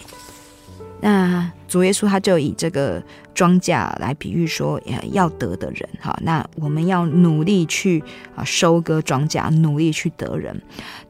[1.01, 3.03] 那主耶稣他就以这个
[3.33, 8.03] 庄稼来比喻说，要得的人哈，那我们要努力去
[8.35, 10.59] 啊收割庄稼，努力去得人。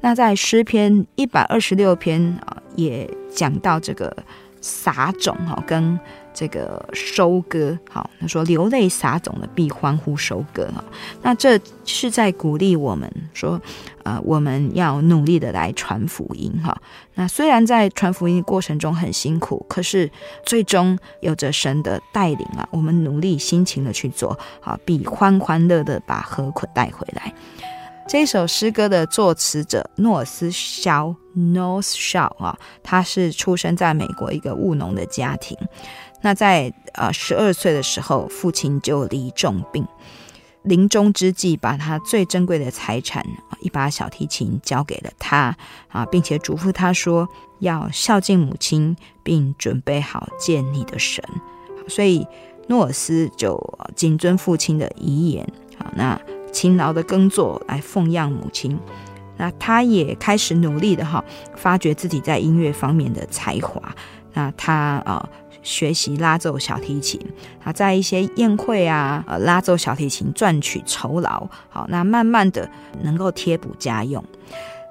[0.01, 4.15] 那在诗篇一百二十六篇啊，也讲到这个
[4.59, 5.99] 撒种哈跟。
[6.35, 10.83] 这个收割，好，他说流泪撒种的必欢呼收割，哈，
[11.21, 13.59] 那这是在鼓励我们说，
[14.03, 16.77] 呃，我们要努力的来传福音，哈。
[17.13, 20.11] 那虽然在传福音过程中很辛苦，可是
[20.45, 27.33] 最终有着神的带领啊，我们努力辛勤的去做，啊，必欢欢乐的把禾捆带回来。
[28.07, 35.57] 这首诗歌的作词者诺斯肖 （North Shaw） 啊，他是出生在美国一个务农的家庭。
[36.21, 39.85] 那在呃十二岁的时候，父亲就罹重病，
[40.63, 43.23] 临终之际，把他最珍贵的财产
[43.59, 45.55] 一把小提琴交给了他
[45.89, 47.27] 啊，并且嘱咐他说
[47.59, 51.23] 要孝敬母亲，并准备好见你的神。
[51.87, 52.25] 所以
[52.67, 53.61] 诺尔斯就
[53.95, 55.47] 谨遵父亲的遗言
[55.77, 56.19] 啊，那
[56.51, 58.79] 勤劳的耕作来奉养母亲。
[59.37, 61.23] 那他也开始努力的哈，
[61.55, 63.93] 发掘自己在音乐方面的才华。
[64.33, 64.73] 那他
[65.05, 65.29] 啊。
[65.65, 67.19] 学习拉奏小提琴，
[67.59, 71.47] 他在一些宴会啊，呃，拉奏小提琴赚取酬劳。
[71.69, 72.69] 好，那慢慢的
[73.01, 74.23] 能够贴补家用。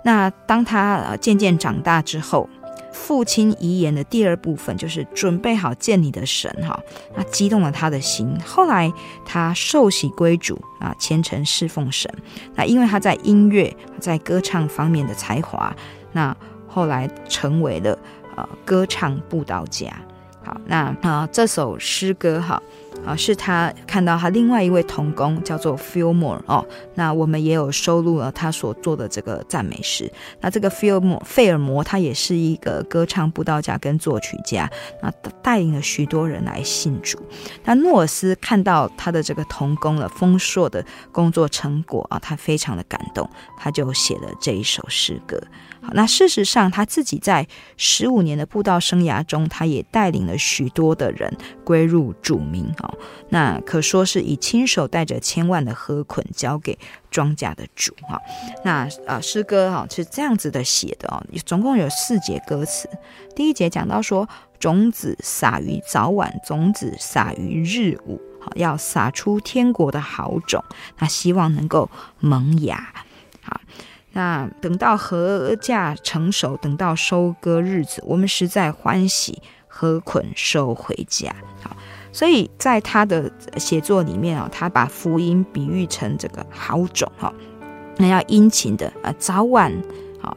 [0.04, 2.48] 那当他呃渐渐长大之后，
[2.92, 6.78] 父亲遗言的第二部分就是准备好见你的神哈，
[7.16, 8.36] 那激动了他的心。
[8.44, 8.92] 后来
[9.24, 12.12] 他受洗归主啊，虔诚侍奉神。
[12.54, 15.74] 那因为他在音乐在歌唱方面的才华，
[16.12, 17.96] 那后来成为了
[18.36, 19.86] 呃歌唱布道家。
[20.44, 22.62] 好，那啊、呃，这首诗歌哈
[23.06, 26.64] 啊，是他看到他另外一位童工叫做 Fillmore 哦，
[26.94, 30.10] 那我们也有收录了他所做的这个赞美诗。
[30.40, 34.70] 那这个 Fillmore 费尔摩他也是一个歌唱布道家跟作曲家，
[35.02, 35.10] 那
[35.42, 37.18] 带领了许多人来信主。
[37.64, 43.28] 那诺尔斯看到他的这个童工了丰硕的工作成果啊，他非常的感动，
[43.58, 45.40] 他就写了这一首诗歌。
[45.92, 52.98] 那事实上，他自己在十五年的布道生涯中，他也带领了许多的人归入主名哦。
[53.28, 56.78] 那可说是以亲手带着千万的禾捆交给
[57.10, 58.20] 庄稼的主哈。
[58.64, 62.88] 那啊，诗歌哈是这样子的写的哦，总共有四节歌词。
[63.36, 64.28] 第一节讲到说，
[64.58, 70.64] 种子撒于早晚，种子撒于日午，好，要撒出天国的好种，
[70.98, 72.92] 那希望能够萌芽，
[74.14, 81.36] 那等到禾稼成熟，等到收割日子，我们实在欢喜，禾捆收回家。
[81.60, 81.76] 好，
[82.10, 87.30] 所以在他的写作里面啊，他把福音比喻成这个好种哈，
[87.98, 89.70] 那要殷勤的啊，早晚
[90.22, 90.34] 啊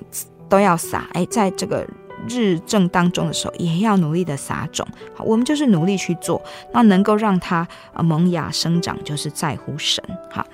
[0.49, 1.07] 都要撒。
[1.13, 1.87] 哎，在这个。
[2.27, 4.87] 日正当中的时候，也要努力的撒种。
[5.15, 6.41] 好，我们就是努力去做，
[6.73, 7.67] 那能够让它
[8.03, 10.03] 萌芽生长，就是在乎神。
[10.29, 10.45] 好，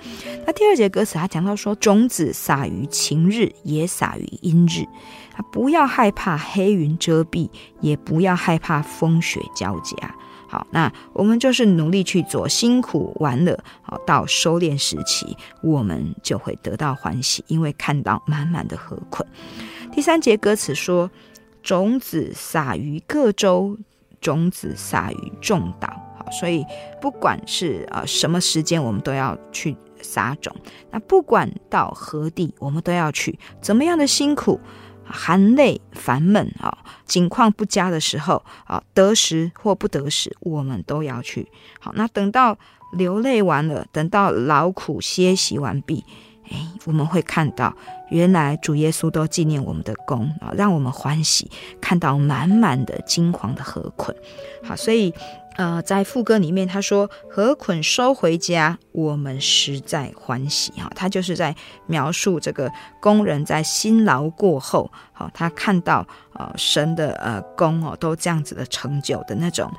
[0.46, 4.84] 那第二节歌词他讲到说，种子撒于晴日，也撒于阴日。
[5.36, 7.50] 啊，不要害怕黑云遮蔽，
[7.82, 10.16] 也不要害怕风雪交加。
[10.48, 19.28] 好，那我们就是努力去做，辛苦完了，好，到收敛时期，我们就会得到欢喜，因为看到满满的禾捆。
[19.92, 21.10] 第三节歌词说。
[21.64, 23.78] 种子撒于各州，
[24.22, 25.88] 种子撒于众岛。
[26.18, 26.64] 好，所以
[27.02, 30.54] 不管是呃什么时间，我们都要去撒种。
[30.92, 33.40] 那不管到何地，我们都要去。
[33.62, 34.60] 怎么样的辛苦、
[35.04, 41.48] 含泪、烦闷啊，境况不佳的时候啊，得时或不得时，我们都要去。
[41.80, 42.58] 好，那等到
[42.92, 46.04] 流泪完了，等到劳苦歇息完毕。
[46.52, 47.74] 哎，我们会看到，
[48.14, 51.50] 原来主耶稣都纪念我们的功啊，让我们欢喜，
[51.82, 54.16] 看到满满的金黄的禾捆。
[54.64, 55.12] 好，所以
[55.56, 61.56] 呃，在副歌里面他说：“禾捆收回家，我们实在欢喜。”哈，他就是在
[61.88, 69.72] 描述这个工人在辛劳过后，好，他看到呃神的呃功哦，都这样子的成就的那种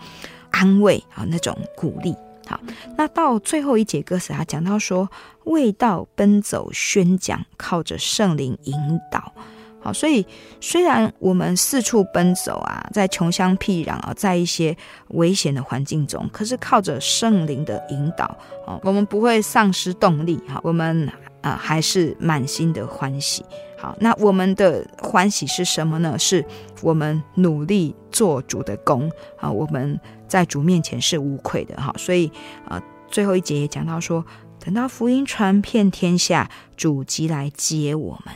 [0.50, 2.14] 安慰啊，那种鼓励。
[2.46, 2.60] 好，
[2.96, 5.08] 那到最后一节歌词，他讲到说，
[5.44, 8.74] 为道奔走宣讲，靠着圣灵引
[9.10, 9.32] 导。
[9.80, 10.26] 好，所以
[10.62, 14.74] 虽然我们四处奔走啊，在穷乡僻壤啊，在一些
[15.08, 18.24] 危险的环境中，可是靠着圣灵的引导，
[18.66, 21.06] 哦，我们不会丧失动力，哈，我们
[21.42, 23.44] 啊还是满心的欢喜。
[23.76, 26.18] 好，那我们的欢喜是什么呢？
[26.18, 26.42] 是
[26.80, 30.00] 我们努力做主的工，啊，我们
[30.34, 31.94] 在主面前是无愧的，哈。
[31.96, 32.28] 所以
[32.66, 34.24] 啊，最后一节也讲到说，
[34.58, 38.34] 等到福音传遍天下，主即来接我们。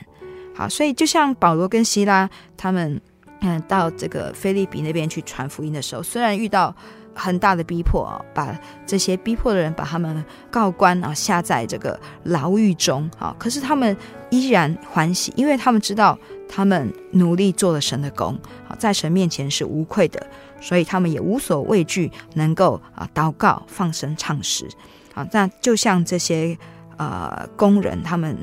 [0.55, 3.01] 好，所以就像保罗跟西拉他们，
[3.40, 6.72] 嗯，到这个腓利比那边去传福音的时候，虽然遇到
[7.16, 13.96] 很大的逼迫，把这些逼迫的人把他们告官啊，下在这个牢狱中啊，可是他们
[14.30, 16.16] 依然欢喜，因为他们知道
[16.49, 18.38] 他们努力做了神的工
[18.68, 20.24] 好，在神面前是无愧的，
[20.61, 24.69] 所以他们也无所畏惧，能够啊祷告、放声唱诗
[25.15, 25.27] 啊。
[25.33, 26.57] 那就像这些
[26.97, 28.37] 呃工人他们。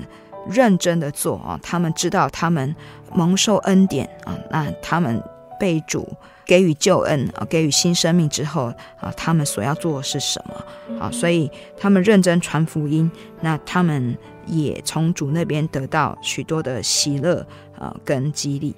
[0.48, 2.76] 认真的做啊，他们知道他们
[3.12, 5.20] 蒙受恩典啊，那他们
[5.60, 6.08] 被主
[6.46, 11.10] 给予救恩啊，给予新生命之后啊，他们所要做的是什么啊？
[11.12, 13.10] 所以他们认真传福音，
[13.42, 17.44] 那他们也从主那边得到许多的喜乐
[17.80, 18.76] 啊，跟激励。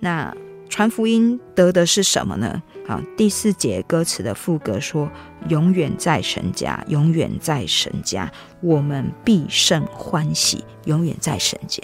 [0.00, 0.34] 那
[0.68, 2.62] 传福音得的是什么呢？
[2.86, 5.10] 啊，第四节歌词的副歌说
[5.48, 10.64] ：“永远在神家，永远在神家，我们必胜欢喜。
[10.84, 11.82] 永远在神家。”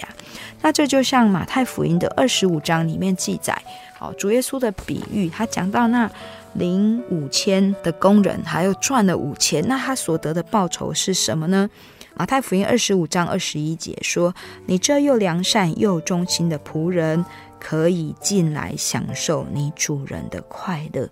[0.61, 3.61] 那这就像马太福音的二十五章里面记载，
[3.97, 6.09] 好，主耶稣的比喻，他讲到那
[6.53, 11.69] 领五千的工人，还有赚了五千，那他所得的报酬是什么呢？
[12.15, 14.33] 马太福音二十五章二十一节说
[14.67, 17.25] ：“你这又良善又忠心的仆人。”
[17.65, 21.09] 可以进来享受你主人的快乐，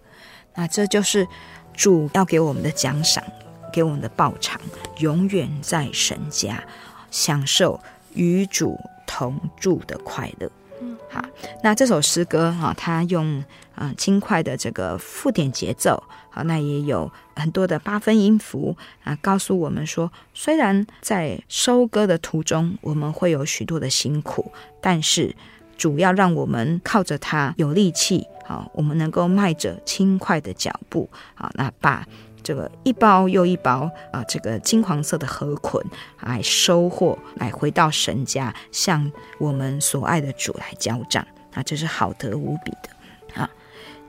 [0.53, 1.25] 那这就是
[1.73, 3.23] 主要给我们的奖赏，
[3.71, 4.59] 给我们的报偿，
[4.99, 6.61] 永远在神家
[7.09, 7.79] 享受
[8.13, 8.77] 与主
[9.07, 10.51] 同住的快乐。
[10.81, 11.23] 嗯，好，
[11.63, 13.39] 那这首诗歌哈，它用
[13.73, 18.75] 啊、呃、轻快的这个附点节奏，好，那也有很多的八分音符
[19.05, 25.33] 啊，告诉我们说，虽然在收割的途中，我们会有许多的辛苦，但是。
[25.81, 32.05] 主要让我们靠着它有力气，好，我们能够迈着轻快的脚步，好，那把
[32.43, 35.83] 这个一包又一包啊，这个金黄色的禾捆
[36.19, 41.25] 来收获，来回到神家，向我们所爱的主来交账，
[41.55, 43.49] 啊，这是好得无比的，啊，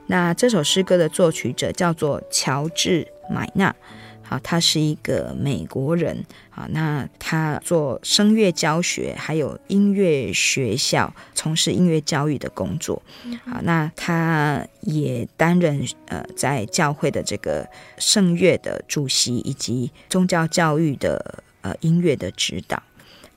[0.05, 3.75] 那这首诗歌的作曲者叫做乔治买纳。
[4.23, 6.25] 好，他是一个美国人。
[6.49, 13.01] 好，那他做声乐教学，还有音乐学校从事音乐教育的工作。
[13.45, 17.67] 好，那他也担任呃在教会的这个
[17.97, 22.81] 圣乐的主席，以及宗教教育的呃音乐的指导。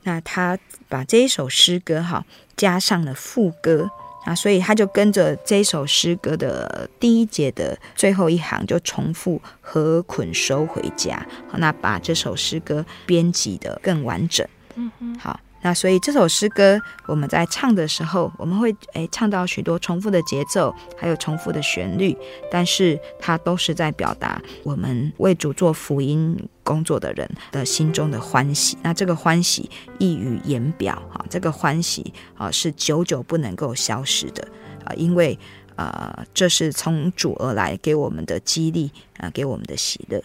[0.05, 0.57] 那他
[0.89, 2.25] 把这一首诗歌哈
[2.57, 3.91] 加上了副歌。
[4.27, 11.25] 啊，所以他就跟着这首诗歌的第一节的最后一行，就重复“和捆收回家”。
[11.49, 14.47] 好，那把这首诗歌编辑的更完整。
[14.75, 15.41] 嗯嗯，好。
[15.67, 22.17] 那所以这首诗歌我们在唱的时候，我们会诶唱到许多重复的节奏，还有重复的旋律，
[22.49, 28.79] 但是它都是在表达我们为主做福音工作的人的心中的欢喜。
[28.81, 34.47] 那这个欢喜溢于言表哈，这个欢喜啊是久久不能够消失的
[34.85, 35.37] 啊，因为
[35.75, 40.23] 啊这是从主而来给我们的激励啊，给我们的喜乐。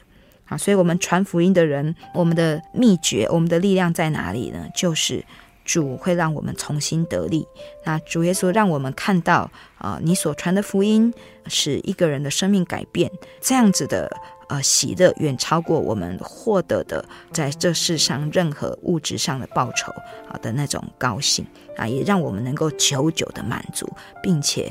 [0.51, 4.67] 啊，所以，我们传福音的人，我们的秘诀，我们的力量在哪里呢？
[4.75, 5.23] 就是
[5.63, 7.47] 主会让我们重新得力。
[7.85, 11.13] 那主耶稣让我们看到，啊，你所传的福音
[11.47, 14.11] 使一个人的生命改变，这样子的
[14.49, 19.93] 呃喜乐远超过我们获得的在这世上任何物质上的报酬
[20.27, 21.47] 啊的那种高兴
[21.77, 23.89] 啊，也让我们能够久久的满足，
[24.21, 24.69] 并且。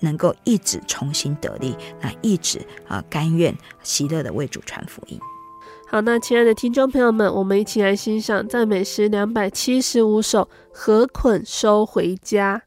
[0.00, 5.20] 能够一直重新得力，那一直啊甘愿喜乐的为主传福音。
[5.90, 10.42] 好，那亲爱的听众朋友们，我们一起来欣赏赞美诗两百七十五首
[10.72, 11.04] 《合》。
[11.12, 12.62] 捆收回家。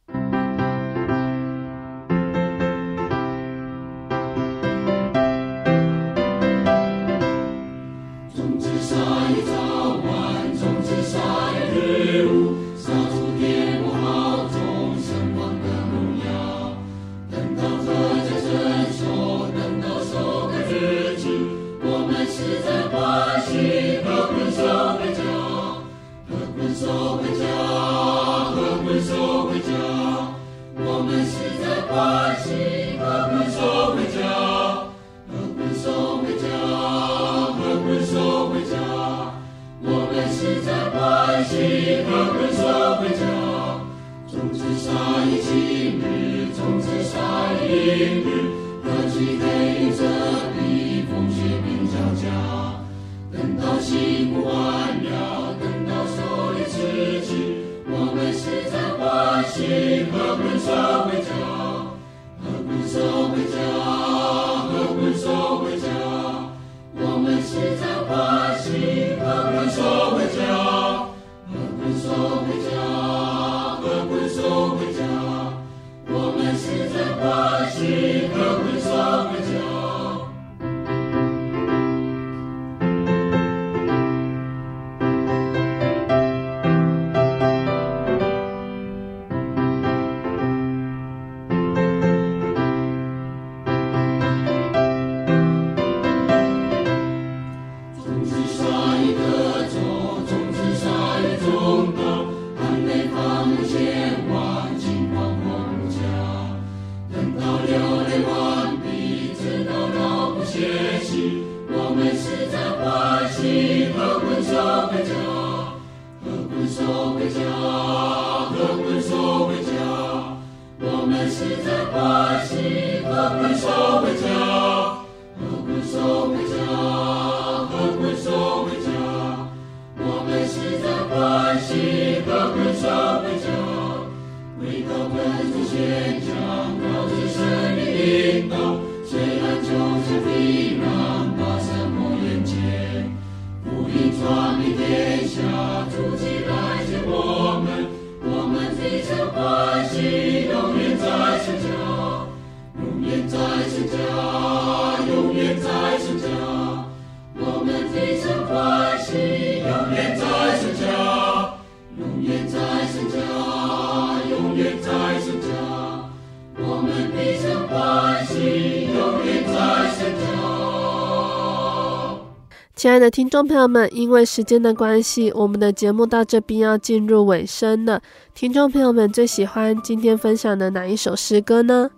[173.02, 178.00] 的听众朋友们，因为时间的关系，我们的节目到这边要进入尾声了。
[178.36, 181.90] 听众朋友们最喜欢今天分享的哪一首诗歌呢？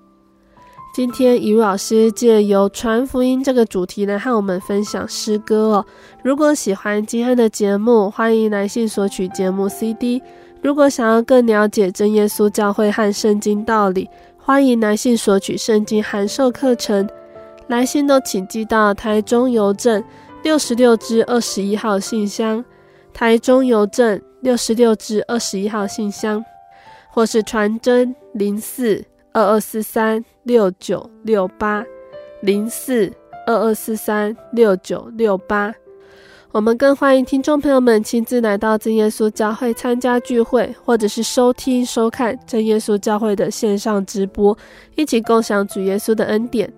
[0.95, 5.85] 今天以如老师借由传福音这个主题来和我们分享诗歌哦。
[6.23, 10.21] 如果喜欢今天的节目，欢迎来信索取节目 CD。
[10.61, 17.09] 如果想要更了解真耶稣教会和圣经道理，欢迎来信索取圣经函授课程。
[17.67, 20.01] 来信都请寄到台中邮政。
[20.43, 22.63] 六十六至二十一号信箱，
[23.13, 26.43] 台中邮政六十六至二十一号信箱，
[27.09, 31.85] 或是传真零四二二四三六九六八
[32.41, 33.09] 零四
[33.47, 35.73] 二二四三六九六八。
[36.51, 44.55] 我们更欢迎听众朋友们亲自来到真耶稣教会参加聚会，或者是收听收看真耶稣教会的线上直播，
[44.95, 46.71] 一起共享主耶稣的恩典。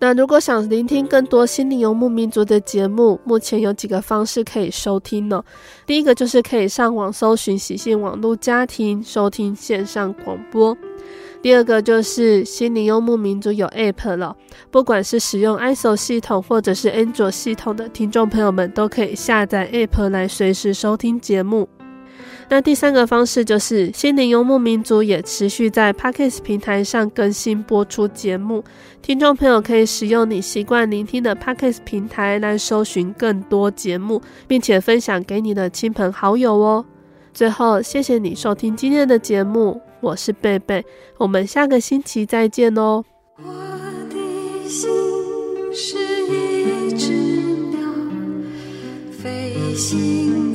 [0.00, 5.42] 那如果想聆听更多心灵游牧民族的节目，目前有几个方式可以收听呢？
[5.86, 10.76] 第一个就是可以上网搜寻喜信网络家庭收听线上广播；
[11.40, 14.36] 第二个就是心灵游牧民族有 App 了，
[14.70, 21.68] 不管是使用 i s o 系统或者是 Android 系统的听众朋友们，都可以下载 App 来随时收听节目。
[22.48, 28.62] 那第三个方式就是，心灵游牧民族也持续在 Podcast 平台上更新播出节目，
[29.02, 36.84] 听众朋友可以使用你习惯聆听的 Podcast 平台来搜寻更多节目，并且分享给你的亲朋好友哦。
[37.32, 40.84] 最后，谢谢你收听今天的节目，我是贝贝，
[41.18, 43.02] 我们下个星期再见哦。
[43.38, 43.52] 我
[44.10, 44.88] 的心
[45.72, 47.12] 是一只
[47.72, 47.80] 鸟，
[49.10, 50.54] 飞行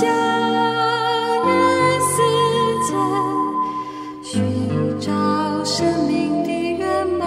[0.00, 0.06] 向
[1.44, 2.14] 人世
[2.86, 2.90] 界
[4.22, 4.30] 寻
[5.00, 5.10] 找
[5.64, 6.78] 生命的源
[7.18, 7.26] 泉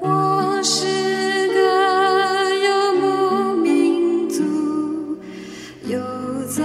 [0.00, 1.58] 我是个
[2.66, 2.66] 游
[3.00, 4.42] 牧民族
[5.86, 5.98] 游
[6.50, 6.62] 走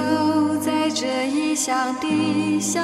[0.60, 2.82] 在这异乡的小